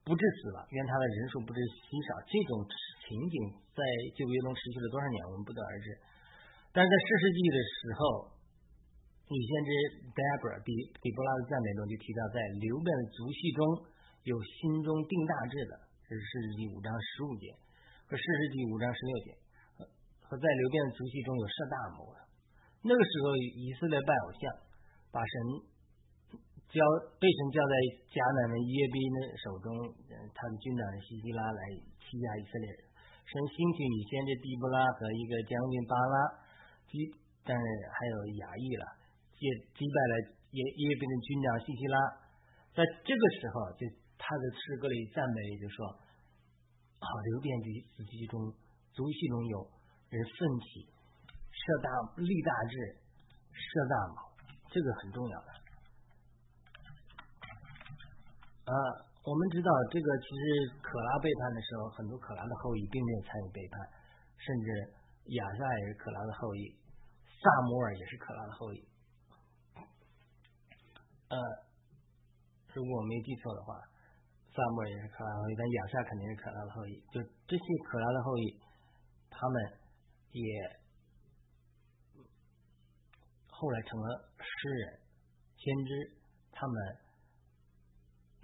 [0.05, 2.61] 不致死亡；愿他的人数不致稀少。”这种
[3.01, 3.35] 情景
[3.73, 3.81] 在
[4.13, 5.87] 旧约中持续了多少年，我们不得而知。
[6.69, 8.01] 但是在四世纪的时候，
[9.25, 9.69] 女先知
[10.13, 10.69] Deborah 底
[11.01, 13.61] 底波拉的赞美中就提到，在流变的族系中。
[14.23, 15.75] 有心中定大志的，
[16.07, 17.51] 这是四世纪五章十五节
[18.07, 19.35] 和四世纪五章十六节，
[20.23, 22.23] 和在流变的族系中有设大谋的。
[22.87, 24.43] 那个时候，以色列拜偶像，
[25.11, 25.35] 把神
[26.71, 26.79] 交
[27.19, 27.73] 被神交在
[28.15, 29.67] 迦南的耶宾的手中，
[30.31, 31.61] 他的军长西西拉来
[31.99, 32.79] 欺压以色列人。
[33.27, 36.15] 神兴起女先知迪布拉和一个将军巴拉
[36.87, 37.11] 击，
[37.43, 38.87] 但是还有亚裔了，
[39.35, 41.97] 也击败了耶耶宾的军长西西拉。
[42.71, 43.83] 在这个时候就。
[44.23, 45.83] 他的诗歌里赞美就说
[47.03, 48.39] ：“好，流变子子集中
[48.95, 49.67] 族系中有
[50.07, 50.87] 人奋起
[51.51, 53.03] 设大立大志
[53.51, 54.15] 设大谋，
[54.71, 55.49] 这个很重要的。
[58.63, 58.73] 啊，
[59.27, 63.83] 我们知道这个其实可拉背叛的时候，很多可拉的后裔并没有参与背叛，
[64.39, 64.67] 甚至
[65.35, 66.71] 亚萨也是可拉的后裔，
[67.27, 68.87] 萨摩尔也是可拉的后裔。
[71.27, 71.35] 呃，
[72.73, 73.91] 如果我没记错的话。
[74.53, 76.93] 萨摩也是可拉后裔，但亚夏肯定是可拉的后裔。
[77.09, 77.17] 就
[77.49, 78.61] 这些可拉的后裔，
[79.31, 79.57] 他们
[80.29, 80.45] 也
[83.49, 84.99] 后来成了诗人、
[85.57, 85.89] 先知，
[86.51, 86.75] 他们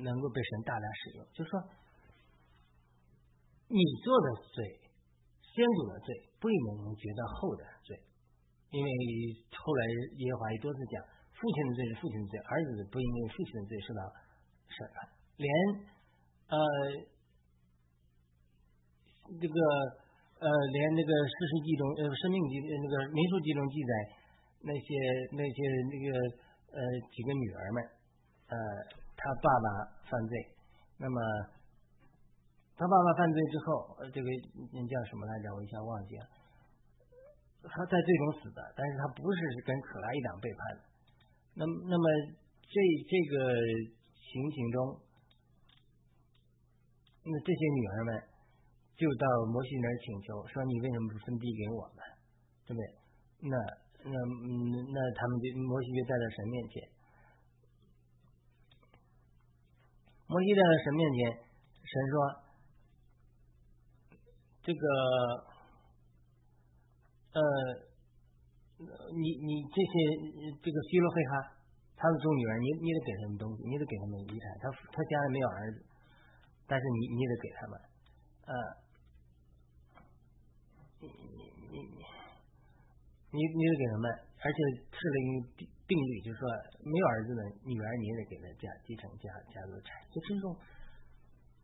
[0.02, 1.28] 能够被神大量使用。
[1.32, 1.62] 就说
[3.68, 4.90] 你做的罪，
[5.46, 6.10] 先祖的罪，
[6.42, 8.02] 不一定能觉得后的罪，
[8.72, 8.90] 因为
[9.54, 9.86] 后来
[10.18, 11.06] 耶和华也多次讲，
[11.38, 14.02] 父亲的罪是父亲的罪，儿子不因为父亲的罪受到
[14.74, 15.06] 审判，
[15.38, 15.99] 连。
[16.50, 16.58] 呃，
[19.38, 19.58] 这个
[20.42, 23.92] 呃，连那个《史诗记》中呃，《生命记》那个《民数记》中记载
[24.66, 24.88] 那些
[25.38, 25.58] 那些
[25.94, 26.08] 那个
[26.74, 26.80] 呃
[27.14, 27.78] 几个女儿们，
[28.50, 28.58] 呃，
[29.14, 29.68] 他爸爸
[30.10, 30.34] 犯罪，
[30.98, 31.22] 那么
[32.74, 35.54] 他爸爸犯罪之后，呃，这个人叫什么来着？
[35.54, 36.26] 我一下忘记了。
[37.62, 40.82] 他在最终死的，但是他不是跟可拉一党背叛的。
[41.54, 42.06] 那么，那么
[42.66, 42.74] 这
[43.06, 43.54] 这个
[44.18, 45.06] 情形中。
[47.22, 48.10] 那这些女儿们
[48.96, 52.00] 就到摩西那儿请求，说：“你为什么不分地给我们？
[52.66, 52.84] 对不对？”
[53.48, 53.56] 那
[54.04, 56.84] 那嗯，那他们就摩西就站在神面前，
[60.28, 61.20] 摩西站在神面前，
[61.84, 62.16] 神说
[64.64, 64.84] ：“这个
[67.36, 67.40] 呃，
[69.12, 69.92] 你你这些
[70.64, 71.56] 这个希罗黑哈，
[71.96, 74.44] 他的众女儿，你你得给他们东西，你得给他们遗产。
[74.60, 75.86] 他他家里没有儿子。”
[76.70, 77.74] 但是你你得给他们，
[78.46, 78.54] 呃，
[81.02, 81.98] 你你你你
[83.34, 84.06] 你你得给他们，
[84.38, 84.58] 而且
[84.94, 86.46] 设了一个定定律，就是说
[86.86, 90.54] 没有儿子的女儿你也得给他家继承家家族产，就这种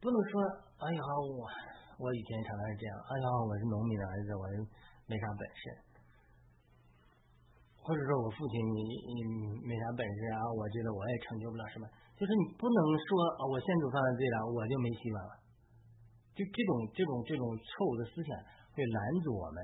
[0.01, 0.41] 不能说
[0.81, 1.45] 哎呀我
[2.01, 4.43] 我以前常常是这样，哎呀我是农民的儿子，我
[5.05, 5.61] 没啥本事，
[7.77, 8.81] 或者说我父亲你
[9.13, 9.21] 你
[9.61, 11.85] 没啥本事啊，我觉得我也成就不了什么。
[12.15, 13.07] 就是你不能说
[13.37, 15.33] 啊，我先祖犯了罪了，我就没希望了。
[16.31, 18.31] 就这种这种这种错误的思想
[18.71, 19.57] 会拦阻我们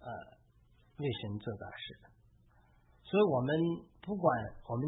[0.00, 0.08] 呃
[0.96, 1.84] 为神做大事。
[3.06, 3.48] 所以我们
[4.02, 4.26] 不管
[4.68, 4.82] 我们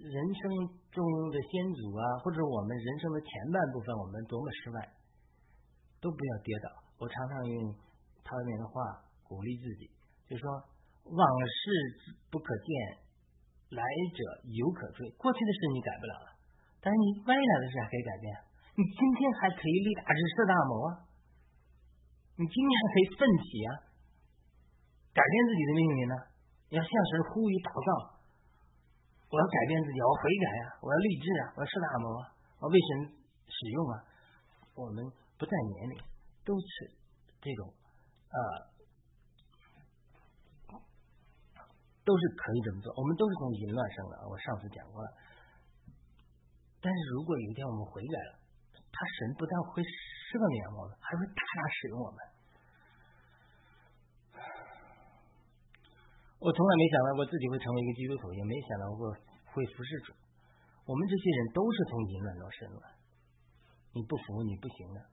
[0.00, 0.42] 人生
[0.90, 4.78] 中的先祖啊，或者我们人生的前半部分我们多么失败，
[6.00, 6.66] 都不要跌倒。
[6.98, 7.74] 我常常用
[8.24, 9.90] 他那的话鼓励自己，
[10.26, 10.50] 就说
[11.04, 12.68] 往事不可见，
[13.70, 13.82] 来
[14.16, 14.18] 者
[14.50, 15.10] 犹可追。
[15.18, 16.29] 过去的事你改不了了。
[16.80, 18.26] 但是你未来的事还可以改变，
[18.72, 20.88] 你今天还可以立大志设大谋啊，
[22.40, 23.70] 你今天还可以奋起啊，
[25.12, 26.16] 改变自己的命运呢？
[26.70, 27.90] 要向神呼吁祷告，
[29.28, 32.22] 我要改变自己，我要悔改啊，我要立志啊，我要设大谋啊，
[32.62, 32.90] 我为神
[33.44, 33.94] 使用啊。
[34.78, 35.04] 我们
[35.36, 35.98] 不在年龄，
[36.46, 36.94] 都是
[37.42, 37.68] 这种
[38.30, 38.38] 啊，
[42.06, 42.94] 都是可以这么做。
[42.96, 45.10] 我们都是从淫乱生的，我上次讲过了。
[46.80, 48.32] 但是如果有一天我们悔改了，
[48.88, 52.18] 他神不但会赦免我们，还会大大使用我们。
[56.40, 59.12] 我从来没想到过自己会成为一个基督徒，也没想到过
[59.52, 60.16] 会服侍主。
[60.88, 62.82] 我们这些人都是从淫乱到神了，
[63.92, 65.04] 你不服你不行的。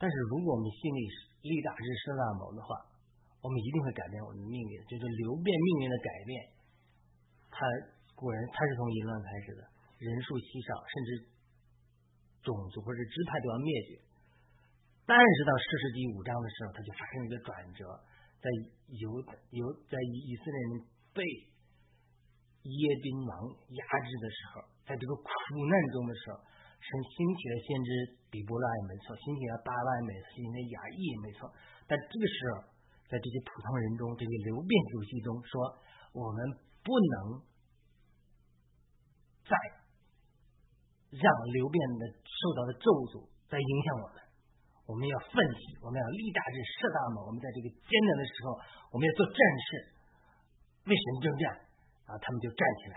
[0.00, 1.00] 但是如果我们心里
[1.44, 2.80] 立大志设大谋的话，
[3.44, 6.32] 我们一定会改变我们的命运，就是流变命运的改变。
[7.52, 7.60] 他
[8.16, 9.62] 果然他是从淫乱开始的。
[9.98, 11.10] 人数稀少，甚至
[12.42, 14.00] 种族或者支派都要灭绝。
[15.06, 17.84] 但是到四世纪五章的时候，他就发生一个转折，
[18.40, 18.48] 在
[18.88, 19.08] 犹
[19.52, 20.70] 犹在以色列人
[21.12, 21.20] 被
[22.64, 25.28] 耶宾王压制的时候，在这个苦
[25.68, 26.40] 难中的时候，
[26.80, 27.90] 神兴起了先知
[28.32, 31.52] 比波拉也没错，兴起了巴拉也没错，兴起了雅意也没错。
[31.84, 32.72] 但这个时候，
[33.12, 35.52] 在这些普通人中，这些流变主席中，说
[36.16, 36.38] 我们
[36.80, 37.44] 不能
[39.44, 39.83] 在。
[41.14, 44.18] 让流变的受到的咒诅在影响我们，
[44.90, 47.30] 我们要奋起，我们要立大志设大谋。
[47.30, 48.58] 我们在这个艰难的时候，
[48.90, 49.68] 我们要做战士，
[50.84, 51.44] 为神征战
[52.10, 52.18] 啊！
[52.18, 52.96] 他们就站起来，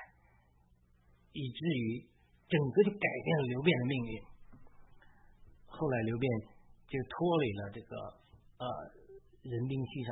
[1.38, 2.10] 以至于
[2.50, 4.12] 整个就改变了流变的命运。
[5.70, 6.26] 后来流变
[6.90, 7.94] 就脱离了这个
[8.58, 8.66] 呃
[9.46, 10.12] 人丁稀少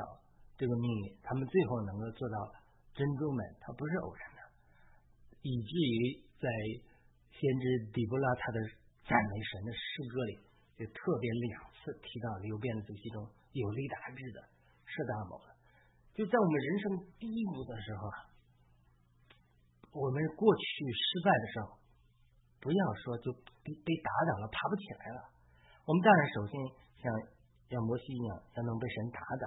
[0.54, 2.36] 这个命运，他们最后能够做到
[2.94, 4.40] 珍珠门，它不是偶然的，
[5.42, 6.46] 以至于在。
[7.36, 8.58] 先知底波拉他的
[9.04, 10.32] 赞美神的诗歌里
[10.80, 14.40] 就特别两次提到流变的祖系中有立大志的
[14.84, 15.52] 是大某的，
[16.16, 16.84] 就在我们人生
[17.20, 18.08] 低谷的时候，
[19.92, 21.76] 我们过去失败的时候，
[22.60, 23.32] 不要说就
[23.64, 25.20] 被被打倒了，爬不起来了。
[25.84, 26.52] 我们当然首先
[27.00, 27.12] 像
[27.68, 29.44] 像摩西一样，要能被神打倒，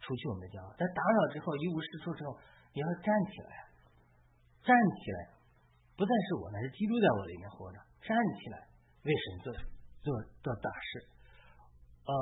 [0.00, 0.74] 除去我们的骄傲。
[0.78, 2.38] 但打倒之后一无是处之后，
[2.74, 3.52] 你要站起来，
[4.62, 5.18] 站起来，
[6.00, 7.76] 不再是我，那是基督在我里面活着。
[8.00, 8.56] 站起来，
[9.04, 9.52] 为神做
[10.00, 10.08] 做
[10.40, 11.04] 做大事。
[12.08, 12.12] 呃，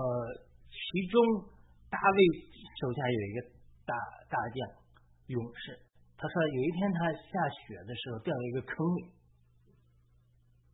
[0.67, 1.15] 其中
[1.87, 2.19] 大卫
[2.75, 3.39] 手下有一个
[3.87, 3.95] 大
[4.27, 4.59] 大将
[5.31, 5.79] 勇士，
[6.19, 9.15] 他说有一天他下雪的时候掉了一个坑里，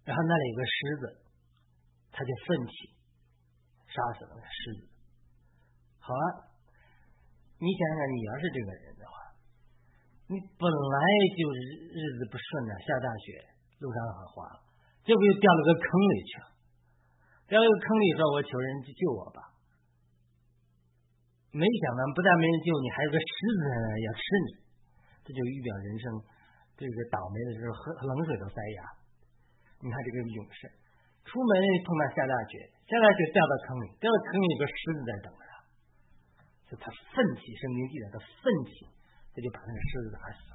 [0.09, 0.73] 然后那里有个狮
[1.05, 1.21] 子。
[2.17, 2.95] 他就奋起，
[3.91, 4.87] 杀死了狮子。
[5.99, 6.47] 好啊，
[7.59, 9.19] 你想想，你要是这个人的话，
[10.25, 10.99] 你本来
[11.37, 13.45] 就日子不顺啊，下大雪，
[13.81, 14.49] 路上很滑，
[15.05, 16.47] 结果又掉了个坑里去了。
[17.45, 19.53] 掉了个坑里，说我求人去救我吧。
[21.53, 23.63] 没想到不但没人救你，还有个狮子
[24.01, 24.49] 要吃你，
[25.23, 26.05] 这就预表人生
[26.81, 28.81] 这个倒霉的时候，喝冷水都塞牙。
[29.85, 30.73] 你看这个勇士。
[31.25, 31.53] 出门
[31.85, 32.57] 碰到下大雪，
[32.89, 35.53] 下大雪掉到坑里，掉到坑里有个狮子在等着他，
[36.69, 38.89] 所以他奋起，圣经记载他奋起，
[39.35, 40.39] 他就把那个狮子打死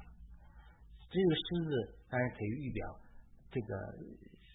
[1.12, 1.70] 这个狮子
[2.08, 2.80] 当然可以预表
[3.52, 3.70] 这个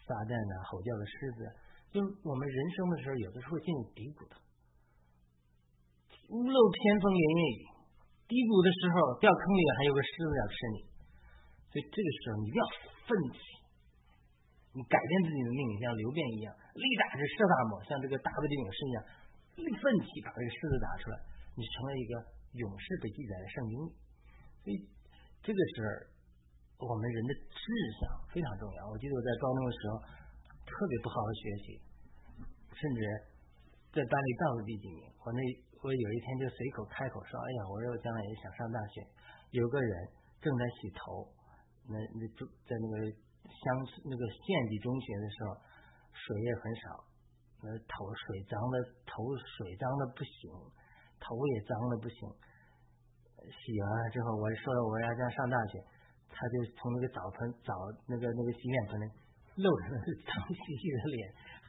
[0.09, 1.39] 撒旦啊吼叫的狮子，
[1.93, 4.33] 就是我们人生的时候，有的时候进入低谷的，
[6.33, 7.61] 屋漏偏逢连夜雨，
[8.25, 10.77] 低谷的时候掉坑里还有个狮子要吃你，
[11.69, 12.65] 所以这个时候你一定要
[13.05, 13.39] 奋起。
[14.75, 18.97] 你改变自己的命运，像刘辩一样，力打这射大魔，像这个大卫的勇士一样，
[19.59, 21.15] 力奋起把这个狮子打出来，
[21.55, 22.13] 你成了一个
[22.59, 23.91] 勇士，被记载在圣经里。
[24.65, 24.81] 所以
[25.45, 26.09] 这个是
[26.81, 27.61] 我们人的志
[28.01, 28.89] 向非常重要。
[28.89, 29.93] 我记得我在高中的时候
[30.65, 31.77] 特别不好好学习，
[32.73, 32.99] 甚至
[33.93, 35.05] 在班里倒数第几名。
[35.21, 35.39] 我那
[35.85, 39.05] 我有一天就随口开口说：“哎呀，我说我将来也想上大学。”
[39.53, 39.93] 有个人
[40.41, 41.29] 正在洗头，
[41.85, 43.13] 那那就在那个。
[43.45, 43.61] 乡
[44.09, 45.53] 那个县级中学的时候，
[46.11, 47.05] 水也很少，
[47.61, 50.49] 那头水脏的头水脏的不行，
[51.21, 52.25] 头也脏的不行。
[53.43, 55.79] 洗完了之后，我说我要上大学，
[56.31, 57.71] 他就从那个澡盆澡
[58.07, 59.05] 那个那个洗脸盆里
[59.59, 61.19] 露出那个 脏兮兮的脸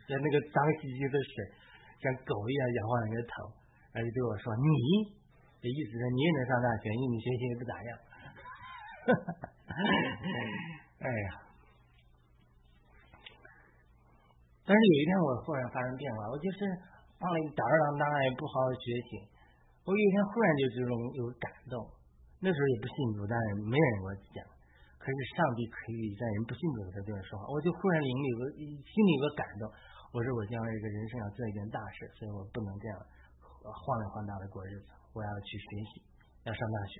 [0.07, 1.33] 和那个脏兮兮的水，
[2.03, 3.33] 像狗一样摇晃那个头，
[3.93, 4.69] 然后就对我说：“你
[5.61, 7.91] 的意思是你也能上大学，因为你学习也不咋样。”
[11.03, 11.29] 哎呀！
[14.67, 16.59] 但是有一天我忽然发生变化，我就是
[17.21, 19.36] 放了一吊儿郎当也不好好学习。
[19.87, 21.79] 我有一天忽然就这种有感动，
[22.43, 24.43] 那时候也不信主，但是没人给我讲。
[24.99, 28.43] 可是上帝可以在人不信主的时候对我说话，我就忽然灵里有个
[28.83, 29.71] 心里有个感动。
[30.11, 32.99] 我说我将来这个人生要做一件大事，所以我不能这样
[33.63, 36.03] 晃来晃荡的过日子，我要去学习，
[36.43, 36.95] 要上大学。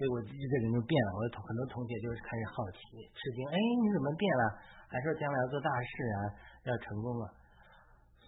[0.00, 2.80] 以我一个人就变了，我同很多同学就开始好奇、
[3.12, 4.44] 吃惊，哎，你怎么变了？
[4.88, 6.18] 还说将来要做大事啊，
[6.64, 7.28] 要成功啊，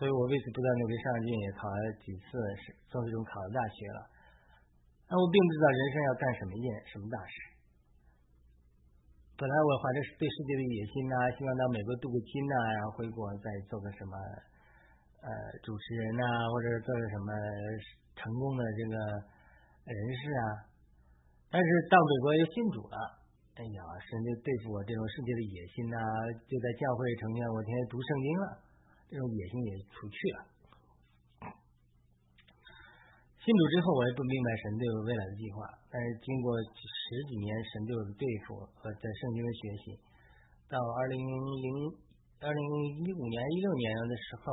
[0.02, 4.02] 所以我为此不断努力上进，也考了几次试，最终考了大学了。
[5.06, 7.34] 但我并不知道人生要干什么业，什么大事。
[9.38, 14.18] 本来我怀着对世界的野心呐，希望到美国镀个金呐，然后回国再做个什么
[15.22, 15.30] 呃
[15.62, 17.30] 主持人呐，或者做个什么
[18.18, 18.94] 成功的这个
[19.86, 20.66] 人士啊。
[21.46, 23.22] 但是到美国又信主了。
[23.54, 25.96] 哎呀，神就对付我这种世界的野心呐，
[26.50, 28.46] 就在教会成天我天天读圣经了，
[29.12, 30.38] 这种野心也除去了。
[33.44, 40.00] 信主之后，我也不明白神对我未来的计划，但是经过十几年神对我的对付和在圣经的学习，
[40.72, 41.66] 到二零零
[42.40, 42.62] 二零
[43.04, 44.48] 一五年一六年的时候，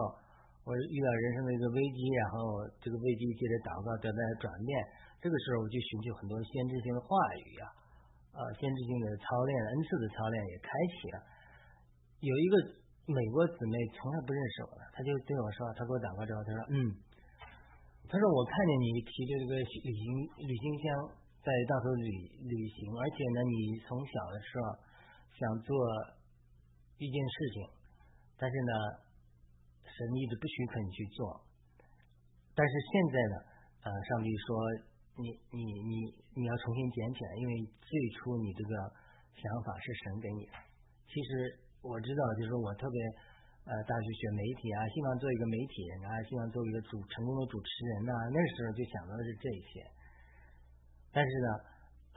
[0.67, 4.71] 我遇到人生的一个危机，然后这个危机接着祷告得到转变，
[5.23, 7.15] 这个时候我就寻求很多先知性的话
[7.47, 7.63] 语呀。
[8.35, 11.17] 啊，先知性的操练，恩赐的操练也开启了。
[12.25, 12.53] 有一个
[13.09, 16.77] 美国姊妹从来不认识我的，她就对我说：“她给我打过招呼，她说，嗯，
[18.05, 20.05] 她说我看见你提着这个旅行
[20.45, 20.85] 旅行箱
[21.41, 22.09] 在到处旅
[22.45, 24.63] 旅行，而且呢，你从小的时候
[25.33, 25.73] 想做
[27.01, 27.57] 一件事情，
[28.37, 28.73] 但是呢，
[29.83, 31.41] 神一直不许可你去做。
[32.53, 33.35] 但是现在呢，
[33.83, 34.87] 呃，上帝说。”
[35.19, 37.53] 你你你你要重新捡起来，因为
[37.83, 38.71] 最初你这个
[39.35, 40.53] 想法是神给你的。
[41.11, 42.97] 其实我知道，就是我特别
[43.69, 48.11] 呃，大学学媒体啊，希望做一个媒体人啊，希望做一个主成功的主持人呐。
[48.33, 49.85] 那时候就想到的是这些。
[51.13, 51.47] 但是呢，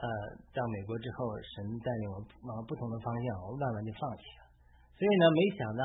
[0.01, 0.05] 呃，
[0.51, 2.17] 到美国之后，神带领我
[2.49, 4.49] 往不同的方向，我慢慢就放弃了。
[4.97, 5.83] 所以呢，没想到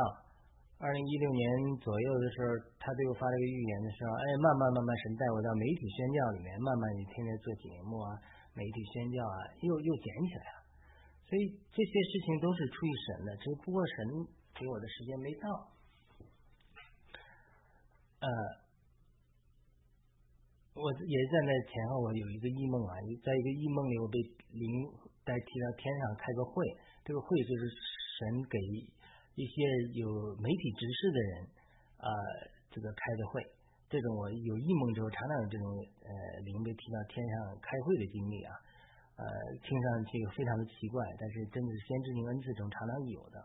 [0.82, 1.44] 二零一六年
[1.78, 2.48] 左右的时候，
[2.82, 8.16] 他对我发了一个预言的时候，哎，慢慢慢慢神带我到媒体宣教里面，慢慢也天天做节目啊，
[8.56, 10.57] 媒体宣教啊，又又捡起来了。
[11.28, 13.96] 所以这些事情都是出于神的，只不过神
[14.56, 15.46] 给我的时间没到。
[18.24, 18.28] 呃，
[20.72, 24.18] 我也是站在前后，我有一个异梦啊，在一个异梦里，我被
[24.56, 24.66] 灵
[25.22, 26.64] 带提到天上开个会，
[27.04, 27.68] 这个会就是
[28.18, 28.58] 神给。
[29.38, 29.54] 一些
[29.94, 31.46] 有媒体执事的人
[32.02, 32.10] 啊，
[32.74, 33.38] 这个开的会，
[33.88, 36.10] 这种我有异梦之后，常常有这种呃
[36.42, 38.50] 灵被提到天上开会的经历啊，
[39.18, 39.26] 呃，
[39.66, 43.36] 听上去非常的奇怪，但是真的是先知性恩赐中常常有的。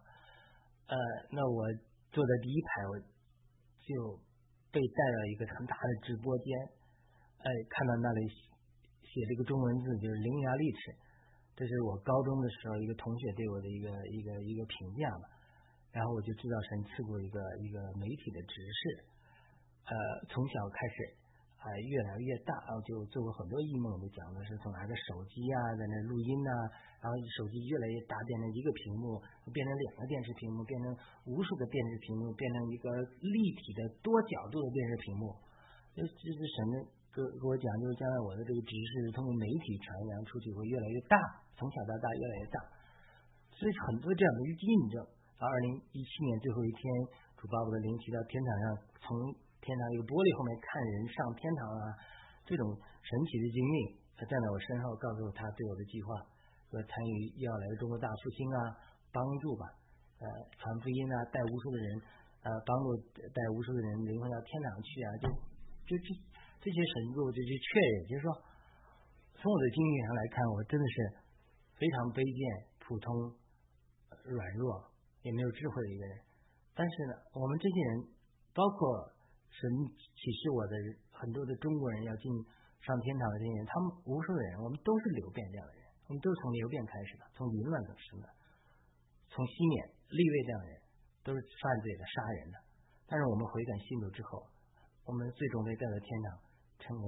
[0.86, 0.96] 呃，
[1.34, 1.66] 那我
[2.14, 2.94] 坐在第一排，我
[3.82, 3.90] 就
[4.70, 6.46] 被带到一个很大的直播间，
[7.42, 8.22] 哎，看到那里
[9.02, 10.94] 写这个中文字，就是伶牙俐齿，
[11.58, 15.26] 这是我高中的时候一个同学对我的一个一个一个评价嘛。
[15.90, 18.82] 然后我就知道神赐过一个一个媒体的执事，
[19.90, 19.94] 呃，
[20.30, 20.98] 从小开始
[21.64, 26.52] 啊越来越大，然后就做过很多异梦，就讲的是从拿着手机啊在那录音呐，
[27.00, 29.16] 然后手机越来越大，变成一个屏幕，
[29.56, 30.92] 变成两个电视屏幕，变成
[31.24, 32.92] 无数个电视屏幕，变成一个
[33.24, 35.32] 立体的多角度的电视屏幕。
[35.96, 36.58] 这这是神
[37.16, 41.16] 给给我讲，就是将来我的这个知识通过媒体传扬出去会越来越大，
[41.56, 42.58] 从小到大越来越大，
[43.56, 45.00] 所以很多这样的印证。
[45.40, 46.82] 到二零一七年最后一天，
[47.36, 48.66] 主把我的灵骑到天堂上，
[49.04, 49.12] 从
[49.64, 51.96] 天堂一个玻璃后面看人上天堂啊，
[52.44, 53.78] 这种神奇的经历，
[54.20, 56.20] 他站在我身后，告诉他对我的计划，
[56.68, 58.76] 说参与要来中国大复兴啊，
[59.16, 59.64] 帮助吧，
[60.20, 60.26] 呃，
[60.60, 61.88] 传福音啊，带无数的人，
[62.44, 63.00] 呃，帮助
[63.32, 65.26] 带无数的人灵魂到天堂去啊，就
[65.88, 66.08] 就这
[66.60, 68.28] 这些神助就去确认，就是说，
[69.40, 70.96] 从我的经历上来看，我真的是
[71.80, 73.12] 非常卑贱、普通、
[74.28, 74.92] 软弱。
[75.24, 76.20] 也没有智慧的一个人，
[76.76, 78.12] 但是呢，我们这些人，
[78.52, 79.08] 包括
[79.54, 80.74] 神启示我的
[81.14, 82.26] 很多的中国人要进
[82.82, 88.28] 上天堂的这些人，他们无数的人，我们都是流变这样的人，我们都是从流变开始的，从淫乱走生的，
[89.30, 90.76] 从西缅立位这样的人，
[91.24, 92.58] 都是犯罪的、杀人的。
[93.08, 94.44] 但是我们悔改信主之后，
[95.06, 96.28] 我们最终被带到天堂，
[96.80, 97.08] 成为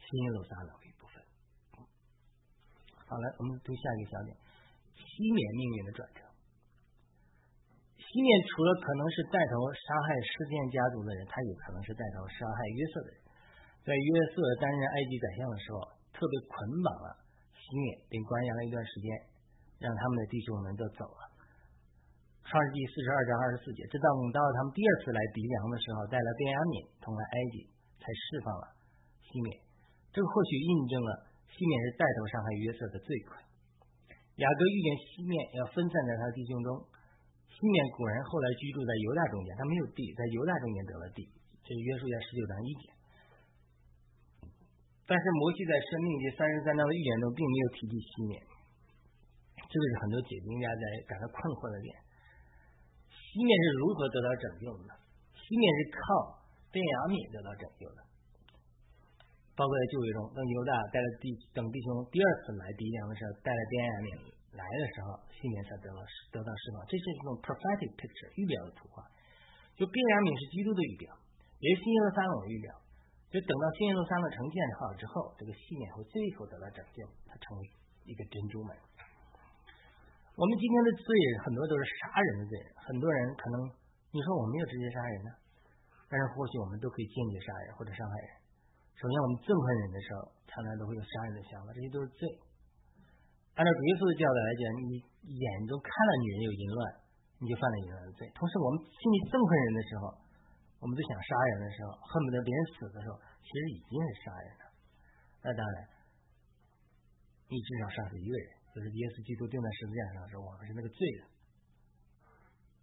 [0.00, 1.20] 新耶路撒冷的一部分。
[3.04, 4.34] 好了，我们读下一个小点：
[4.96, 6.23] 西缅命运的转折。
[8.14, 13.18] 西面除了可能是带头杀害事件家族的人，他也可能是带头杀害约瑟的人。
[13.82, 15.82] 在约瑟担任埃及宰相的时候，
[16.14, 16.54] 特别捆
[16.86, 17.10] 绑了
[17.58, 19.10] 西面，并关押了一段时间，
[19.82, 21.26] 让他们的弟兄们都走了。
[22.46, 27.66] 创世纪四十二章二十四节，直到等到他们第二次来敌粮的时候，带了便雅悯同来埃及，
[27.98, 28.78] 才释放了
[29.26, 29.58] 西面。
[30.14, 31.10] 这个或许印证了
[31.50, 33.42] 西面是带头伤害约瑟的罪魁。
[34.38, 36.93] 雅各预言西面要分散在他的弟兄中。
[37.54, 41.22] 西面古人后来居住在犹大中间，他没有地，在犹大中间得了地。
[41.62, 42.84] 这是约书亚十九章一节。
[45.06, 48.42] 但是摩西在生命第三十三章的预言中并没有提及西面，
[49.56, 51.92] 这个是很多解经家在感到困惑的点。
[53.08, 54.92] 西面是如何得到拯救的？
[55.36, 56.00] 西面是靠
[56.72, 58.00] 便雅悯得到拯救的，
[59.54, 64.33] 包括在旧约中，等犹大带了弟等弟兄第二次来敌粮的时候，带了便雅悯。
[64.54, 65.98] 来的时候，信念才得到
[66.30, 69.02] 得到释放，这是一种 prophetic picture 预表的图画。
[69.74, 71.10] 就便雅悯是基督的预表，
[71.58, 72.70] 也是新耶路撒冷的预表。
[73.34, 77.66] 就等到新耶路撒冷成建好之后，这个信念会最后得到拯救，它成为
[78.06, 78.70] 一个珍珠门。
[80.38, 81.06] 我们今天的罪
[81.42, 83.66] 很多都是杀人的罪，很多人可能
[84.14, 85.30] 你说我没有直接杀人呢，
[86.06, 88.30] 但是或许我们都可以间接杀人或者伤害人。
[88.94, 92.22] 首先，我们憎恨人的时候，常常都会有杀人的想法，这些都是罪。
[93.54, 94.98] 按照主耶稣的教导来讲，你
[95.30, 96.78] 眼中看到女人有淫乱，
[97.38, 98.26] 你就犯了淫乱的罪。
[98.34, 100.10] 同时，我们心里憎恨人的时候，
[100.82, 103.14] 我们都想杀人的时候，恨不得别人死的时候，
[103.46, 104.62] 其实已经是杀人了。
[105.46, 105.76] 那当然，
[107.46, 111.20] 你至少杀死一个人，就是耶稣基督钉在十字架上的时候，我们是那个罪人。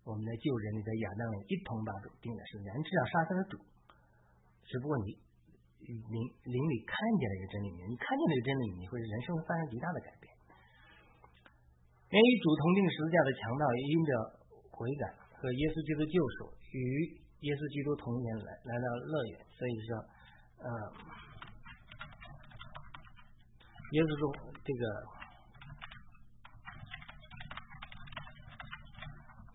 [0.08, 3.60] 我们在救人，你在亚当里一同把主钉在十字架，你至少杀死了主。
[4.72, 5.20] 只不过你
[5.84, 6.16] 灵
[6.48, 10.21] 灵里看见了一个真理，你看见这个真理，你会人生发生极大的改变。
[12.12, 14.12] 连与主同定十字架的强盗，也因着
[14.68, 17.08] 悔改和耶稣基督救赎，与
[17.48, 19.40] 耶稣基督同年来来到乐园。
[19.56, 19.96] 所以说，
[20.60, 20.68] 呃，
[23.96, 24.28] 耶稣说
[24.60, 24.84] 这个，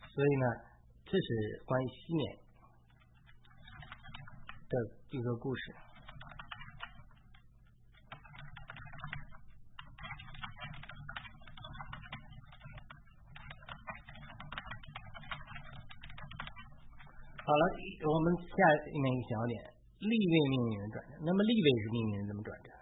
[0.09, 0.47] 所以呢，
[1.05, 2.41] 这是关于西面
[4.65, 4.75] 的
[5.11, 5.86] 一个故事。
[17.47, 17.63] 好了，
[18.11, 18.59] 我们下
[18.91, 19.55] 面一小点，
[20.03, 21.23] 立位命运的转折。
[21.23, 22.75] 那么立位是命运怎么转折？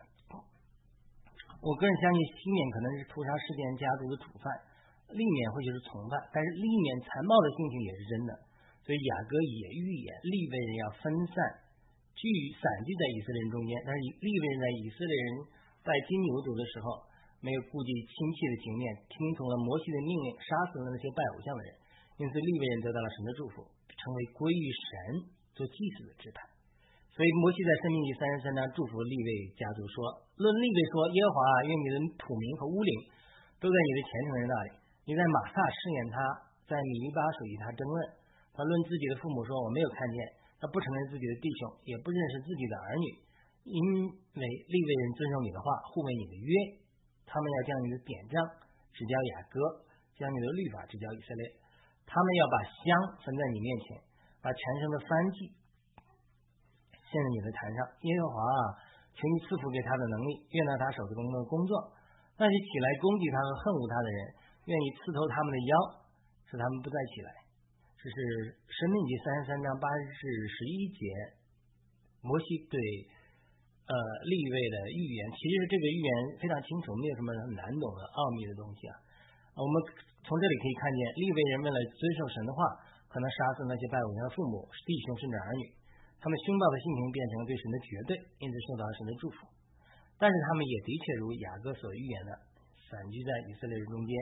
[1.60, 4.48] 我个人相信西面可能是屠杀事件家族的主犯，
[5.12, 8.32] 立面或许是从犯，但是立面残暴的性情也是真的。
[8.88, 11.36] 所以雅各也预言立位人要分散
[12.16, 12.24] 聚
[12.56, 15.28] 散聚在以色列人中间，但是立位人在以色列人
[15.84, 17.04] 在金牛犊的时候，
[17.44, 21.68] 没有顾及亲戚的情面，听从了摩西的命令，杀死了那些拜偶像的人，
[22.16, 23.68] 因此立位人得到了神的祝福，
[24.04, 25.24] 成为归于神
[25.56, 26.44] 做祭司的支派。
[27.16, 32.92] 所以摩西在生命记三十三章祝福立位家族说：“论立位说，耶和华愿你的土民和乌灵
[33.62, 34.70] 都在你的虔诚人那里。
[35.06, 36.16] 你在马萨试验他，
[36.66, 37.96] 在米利巴属于他争论。
[38.50, 40.18] 他论自己的父母说：我没有看见。
[40.58, 43.06] 他不承认自己的弟兄，也不认识自己的儿女，
[43.68, 43.78] 因
[44.34, 46.50] 为立位人遵守你的话，护卫你的约。
[47.30, 48.42] 他们要将你的典章
[48.90, 49.60] 指教雅各，
[50.18, 51.42] 将你的律法指教以色列。
[52.06, 52.84] 他们要把香
[53.24, 54.00] 焚在你面前，
[54.40, 55.52] 把全身的翻祭。”
[57.04, 58.62] 现在你的坛上，耶和华啊，
[59.14, 61.94] 求你赐福给他的能力，愿到他手中的工作。
[62.34, 64.18] 那些起来攻击他和恨恶他的人，
[64.66, 65.72] 愿意刺透他们的腰，
[66.50, 67.30] 使他们不再起来。
[68.02, 68.16] 这是
[68.66, 71.06] 生命记三十三章八至十一节，
[72.20, 72.76] 摩西对
[73.86, 73.94] 呃
[74.26, 75.20] 立位的预言。
[75.38, 76.10] 其实这个预言
[76.42, 78.98] 非常清楚，没有什么难懂的奥秘的东西啊。
[79.54, 79.74] 我们
[80.24, 82.64] 从这里可以看见，利未人为了遵守神的话，
[83.12, 85.64] 可能杀死那些拜偶像的父母、弟兄甚至儿女。
[86.16, 88.10] 他们凶暴的性情变成了对神的绝对，
[88.40, 89.44] 因此受到了神的祝福。
[90.16, 92.32] 但是他们也的确如雅各所预言的，
[92.88, 94.12] 散居在以色列人中间。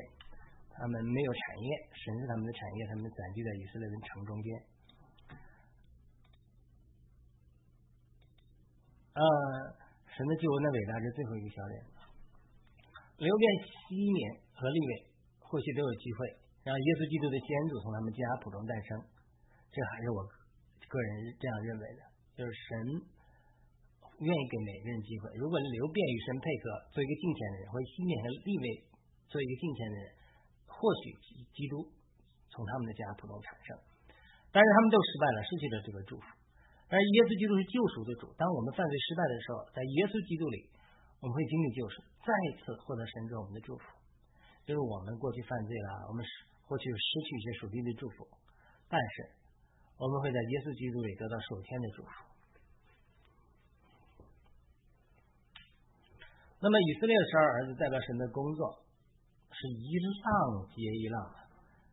[0.74, 4.46] 他们没有产业，神是他们的产业，他们散居在以色列人城中间。
[9.14, 9.22] 呃，
[10.11, 11.76] 神的救恩的伟大是最后一个小点。
[13.18, 15.11] 流变西缅和利未
[15.53, 16.18] 或许都有机会
[16.64, 18.88] 让耶稣基督的先祖从他们家谱中诞生。
[19.68, 20.24] 这还是我。
[20.92, 22.00] 个人这样认为的，
[22.36, 22.68] 就是神
[24.20, 25.32] 愿意给每个人机会。
[25.40, 28.66] 如果刘便与神配合，做一个敬虔的人，或者西面和立位
[29.32, 30.07] 做一个敬虔的人，
[30.68, 31.16] 或许
[31.57, 31.80] 基督
[32.53, 33.72] 从他们的家谱中产生。
[34.53, 36.28] 但是他们都失败了，失去了这个祝福。
[36.92, 40.68] 但是耶稣基督是救赎的主，当我们犯罪失败的时候，在耶稣基督里，
[41.24, 43.84] 我们会经历救赎，再一次获得神给我们的祝福。
[44.64, 46.24] 就是我们过去犯罪了，我们
[46.66, 48.26] 过去失去一些属地的祝福，
[48.88, 49.40] 但是。
[50.00, 52.10] 我们会在耶稣基督里得到首天的祝福。
[56.58, 58.82] 那么以色列的十二儿子代表神的工作
[59.54, 61.38] 是一浪接一浪的，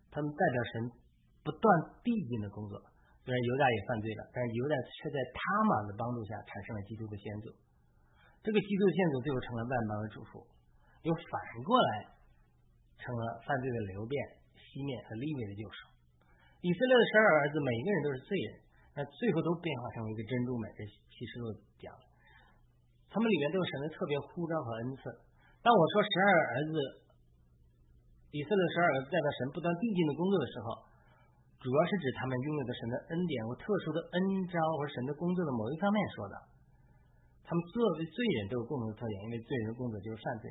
[0.10, 0.90] 他们代表神
[1.46, 1.62] 不断
[2.02, 2.82] 递进的工作。
[3.22, 5.38] 虽然犹大也犯罪了，但是犹大却在他
[5.70, 7.54] 玛的帮助下产生了基督的先祖。
[8.42, 10.42] 这个基督的先祖最后成了万邦的祝福，
[11.06, 12.18] 又反过来
[13.00, 14.14] 成了犯罪的流变、
[14.56, 15.88] 熄灭和立位的救赎。
[16.60, 18.50] 以色列的十二儿子，每一个人都是罪人，
[18.96, 20.68] 那最后都变化成为一个珍珠美。
[20.76, 21.88] 这启示录讲，
[23.08, 25.04] 他们里面都有神的特别呼召和恩赐。
[25.64, 26.76] 当我说十二儿子，
[28.36, 30.68] 以色列十二儿子代表神不断递进的工作的时候，
[31.64, 34.20] 主要是指他们拥有的神的恩典或特殊的恩
[34.52, 36.36] 招或神的工作的某一方面说的。
[37.48, 40.46] 他们作为罪人都有共同的特点，因为罪人的工作就是犯罪。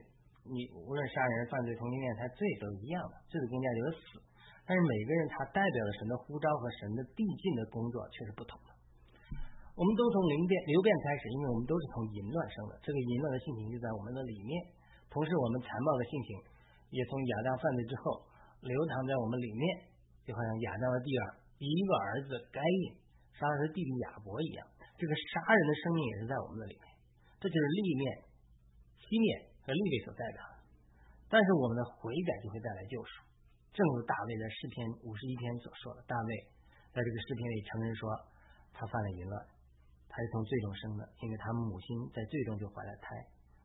[0.45, 4.22] 你无论杀人、犯罪、同性恋、他罪都一样的，罪的工价就是死。
[4.68, 8.76] 但是每个人他代表了神的呼召和神的递进的工作却是不同的。
[9.72, 14.53] 我们都从灵变流变开始，因为我们都是从淫乱生的，这个淫乱的性情就在我们的里面。
[15.09, 16.28] 同时，我们残暴的性情
[16.91, 18.26] 也从亚当犯罪之后
[18.61, 19.62] 流淌在我们里面，
[20.26, 21.22] 就好像亚当的第二
[21.62, 22.99] 一个儿子该隐
[23.39, 24.66] 杀了他弟弟亚伯一样。
[25.01, 26.86] 这个杀人的生命也是在我们的里面，
[27.39, 28.03] 这就是立面、
[28.99, 30.64] 西面和利位所代表的。
[31.28, 33.20] 但是我们的悔改就会带来救赎。
[33.76, 36.30] 正如大卫在诗篇五十一篇所说的，大卫
[36.88, 38.08] 在这个诗篇里承认说，
[38.72, 39.36] 他犯了淫乱，
[40.08, 43.12] 他是从罪中生的，因为他母亲在罪中就怀了胎。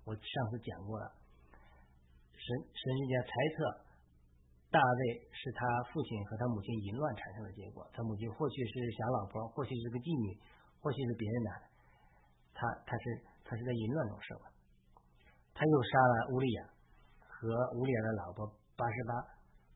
[0.04, 1.08] 我上次讲过了，
[2.36, 3.56] 神神学家猜测，
[4.76, 5.02] 大卫
[5.32, 5.64] 是他
[5.96, 7.88] 父亲和他母亲淫乱产生的结果。
[7.96, 10.38] 他母亲或许是小老婆，或许是个妓女，
[10.84, 11.50] 或许是别人的，
[12.54, 13.04] 他他是
[13.48, 14.53] 他是在淫乱中生的。
[15.54, 16.64] 他又杀了乌利亚
[17.30, 17.48] 和
[17.78, 19.34] 乌利亚的老婆八十八。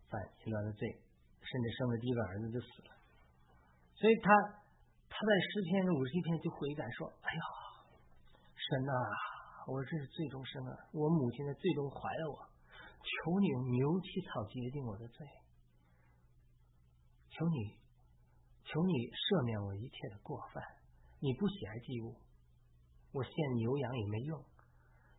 [0.07, 0.15] 犯
[0.45, 0.87] 淫乱的罪，
[1.43, 2.95] 甚至生了第一个儿子就死了。
[3.93, 4.31] 所以他
[5.11, 7.43] 他在诗篇五十一篇就悔改说：“哎呀，
[8.55, 8.93] 神呐，
[9.67, 10.71] 我这是罪中生啊！
[10.93, 12.39] 我母亲在罪中怀了我，
[13.03, 15.27] 求你用牛膝草洁净我的罪，
[17.27, 17.75] 求你
[18.63, 20.63] 求你赦免我一切的过犯。
[21.19, 22.15] 你不喜爱祭物，
[23.11, 24.39] 我献牛羊也没用。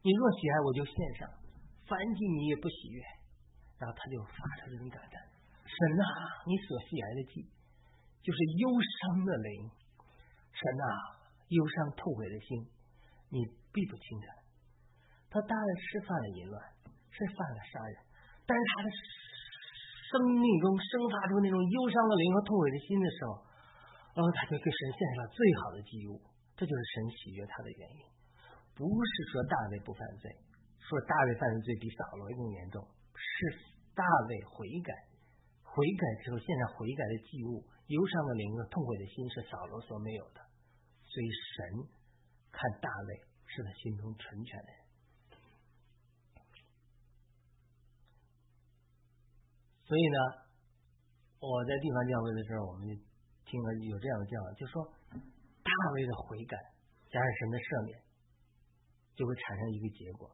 [0.03, 1.27] 你若喜爱，我就献上；
[1.87, 3.03] 凡祭你也不喜悦。”
[3.79, 5.23] 然后他就发出这种感叹
[5.63, 6.07] ：“神啊，
[6.47, 7.47] 你所喜爱的祭，
[8.23, 9.71] 就是忧伤的灵，
[10.51, 10.89] 神啊，
[11.47, 12.67] 忧伤痛悔的心，
[13.31, 14.27] 你必不轻看。
[15.31, 16.59] 他当然是犯了淫乱，
[17.15, 17.95] 是犯了杀人，
[18.47, 18.89] 但是他的
[20.11, 23.47] 生命中生发出那种忧伤的灵和痛悔的心的时候，
[24.17, 26.19] 然后他就给神献上最好的祭物。
[26.59, 28.03] 这就是神喜悦他的原因，
[28.79, 30.31] 不是说大卫不犯罪，
[30.79, 32.79] 说大卫犯的罪比扫罗更严重，
[33.11, 33.51] 是
[33.91, 34.95] 大卫悔改，
[35.67, 40.39] 悔改之后现在悔改的祭物，忧伤的灵和痛悔的心是扫罗所没有的，
[41.03, 41.91] 所以神
[42.55, 43.11] 看大卫
[43.51, 44.81] 是他心中纯全的人。
[49.83, 50.19] 所以呢，
[51.43, 52.95] 我在地方教会的时候，我们就
[53.43, 54.95] 听了有这样的教，就说。
[55.69, 56.57] 大卫的悔改
[57.11, 58.01] 加上神的赦免，
[59.19, 60.31] 就会产生一个结果，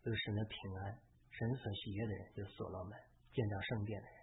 [0.00, 0.96] 就是神的平安，
[1.28, 2.96] 神所喜悦的人就是所罗门
[3.36, 4.16] 建造圣殿的人。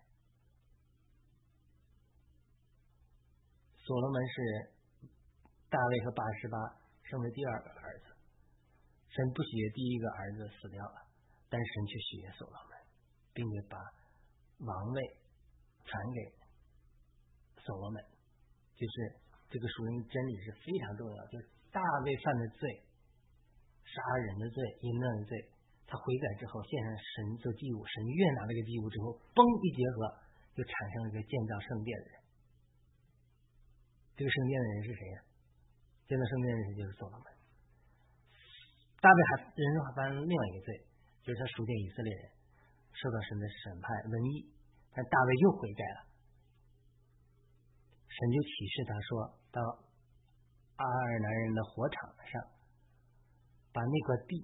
[3.85, 4.73] 所罗门是
[5.69, 6.57] 大卫和八十八
[7.03, 8.05] 生的第二个儿子，
[9.13, 11.05] 神不喜悦第一个儿子死掉了，
[11.47, 12.73] 但是神却喜悦所罗门，
[13.35, 13.77] 并且把
[14.65, 15.01] 王位
[15.85, 18.03] 传给所罗门，
[18.73, 19.21] 就是。
[19.47, 22.83] 这个属灵真理是非常重要，就是大卫犯的罪，
[23.85, 25.37] 杀人的罪、淫乱的罪，
[25.85, 29.97] 他悔改之后献上神做祭物，神悦纳这个祭物之后，嘣一结合，
[30.57, 32.15] 就产生了一个建造圣殿的人。
[34.17, 35.17] 这个圣殿的人是谁呀？
[36.07, 37.27] 建造圣殿的人就是所罗门。
[39.01, 40.69] 大卫还人生还犯了另外一个罪，
[41.21, 42.23] 就是他属天以色列人
[42.95, 44.49] 受到神的审判瘟疫，
[44.95, 45.99] 但大卫又悔改了。
[48.09, 49.09] 神就启示他说
[49.51, 49.59] 到
[50.79, 52.33] 阿尔南人的火场上，
[53.75, 54.39] 把那块地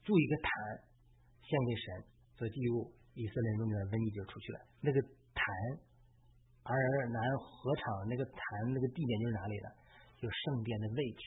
[0.00, 0.48] 筑一个坛
[1.44, 1.84] 献给神
[2.32, 4.58] 做祭物，以色列人的瘟疫就出去了。
[4.80, 4.96] 那个
[5.36, 5.44] 坛
[6.64, 8.40] 阿尔南河场那个坛
[8.72, 9.68] 那个地点就是哪里的？
[10.16, 11.22] 就圣殿的位置。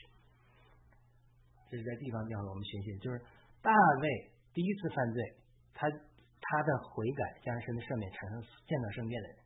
[1.70, 3.22] 这是在地方教我们学习，就是
[3.62, 3.70] 大
[4.02, 4.04] 卫
[4.50, 5.22] 第一次犯罪，
[5.70, 9.36] 他他的悔改加上神的赦免，产生建造圣殿的人。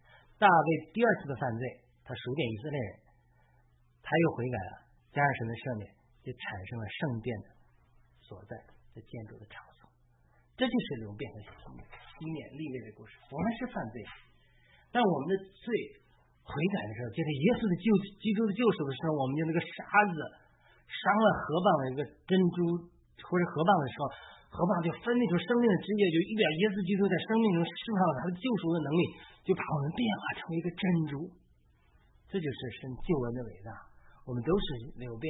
[0.40, 1.62] 大卫第二次的犯罪，
[2.00, 2.90] 他数点以色列人，
[4.00, 4.72] 他又悔改了，
[5.12, 5.84] 加上神的赦免，
[6.24, 7.48] 就产生了圣殿的
[8.24, 8.56] 所在
[8.96, 9.84] 的建筑的场所。
[10.56, 13.20] 这就是流变和西缅立位的故事。
[13.28, 14.00] 我们是犯罪，
[14.88, 15.66] 但我们的罪
[16.40, 17.86] 悔改的时候，就是耶稣的救
[18.24, 20.16] 基督的救赎的时候，我们就那个沙子
[20.88, 22.58] 伤了河蚌的一个珍珠
[23.28, 24.04] 或者河蚌的时候，
[24.48, 29.04] 河蚌就分泌出生命的汁液，就一点耶稣基督在生命中释放了他的救赎的能力。
[29.44, 31.28] 就把我们变化成一个珍珠，
[32.32, 33.76] 这就是神救恩的伟大。
[34.24, 34.64] 我们都是
[34.96, 35.28] 流变，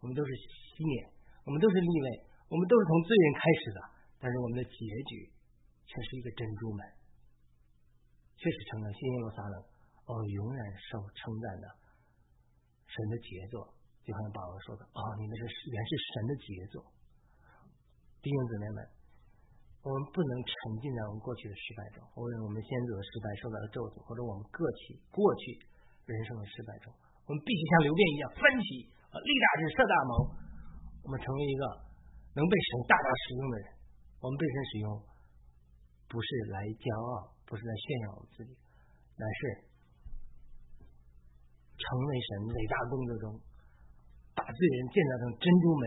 [0.00, 1.12] 我们都是西面，
[1.44, 2.08] 我们都是立位，
[2.48, 3.78] 我们都是从罪人开始的，
[4.18, 5.28] 但是我们的结局
[5.84, 6.80] 却是一个珍珠门，
[8.36, 9.56] 确实成了新耶路撒冷
[10.08, 11.66] 哦，永远受称赞的
[12.88, 13.76] 神的杰作。
[14.00, 16.80] 就好像保罗说的哦，你们是原是神的杰作，
[18.24, 18.80] 弟兄姊妹们。
[19.80, 25.56] 我们不能沉浸在我们过去的失败中，或者我们先祖的失败受到了咒诅，或者我们个体过去
[26.04, 26.92] 人生的失败中，
[27.24, 28.68] 我们必须像流变一样翻起，
[29.18, 30.12] 立大志，设大谋，
[31.02, 31.62] 我们成为一个
[32.38, 33.66] 能被神大大使用的人。
[34.22, 34.86] 我们被神使用，
[36.06, 38.52] 不是来骄傲，不是来炫耀我们自己，
[39.16, 39.40] 乃是
[41.74, 43.24] 成为神伟大工作中
[44.36, 45.84] 把罪人建造成珍珠门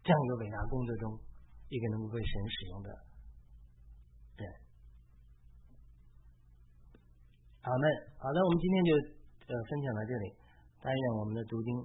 [0.00, 1.20] 这样一个伟大工作中。
[1.70, 2.90] 一个能够被神使用的
[4.34, 4.42] 人，
[7.62, 7.86] 好那，
[8.18, 8.90] 好的，我们今天就
[9.46, 10.34] 呃分享到这里。
[10.82, 11.76] 但愿我们的读经，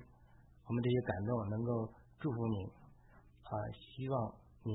[0.67, 2.67] 我们这些感动能够祝福您
[3.43, 3.51] 啊！
[3.75, 4.73] 希望您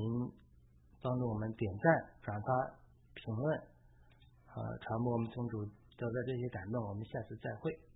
[1.01, 2.47] 帮助我们点赞、转发、
[3.13, 3.57] 评论
[4.45, 6.81] 啊，传播我们宗主得到这些感动。
[6.87, 7.90] 我们下次再会。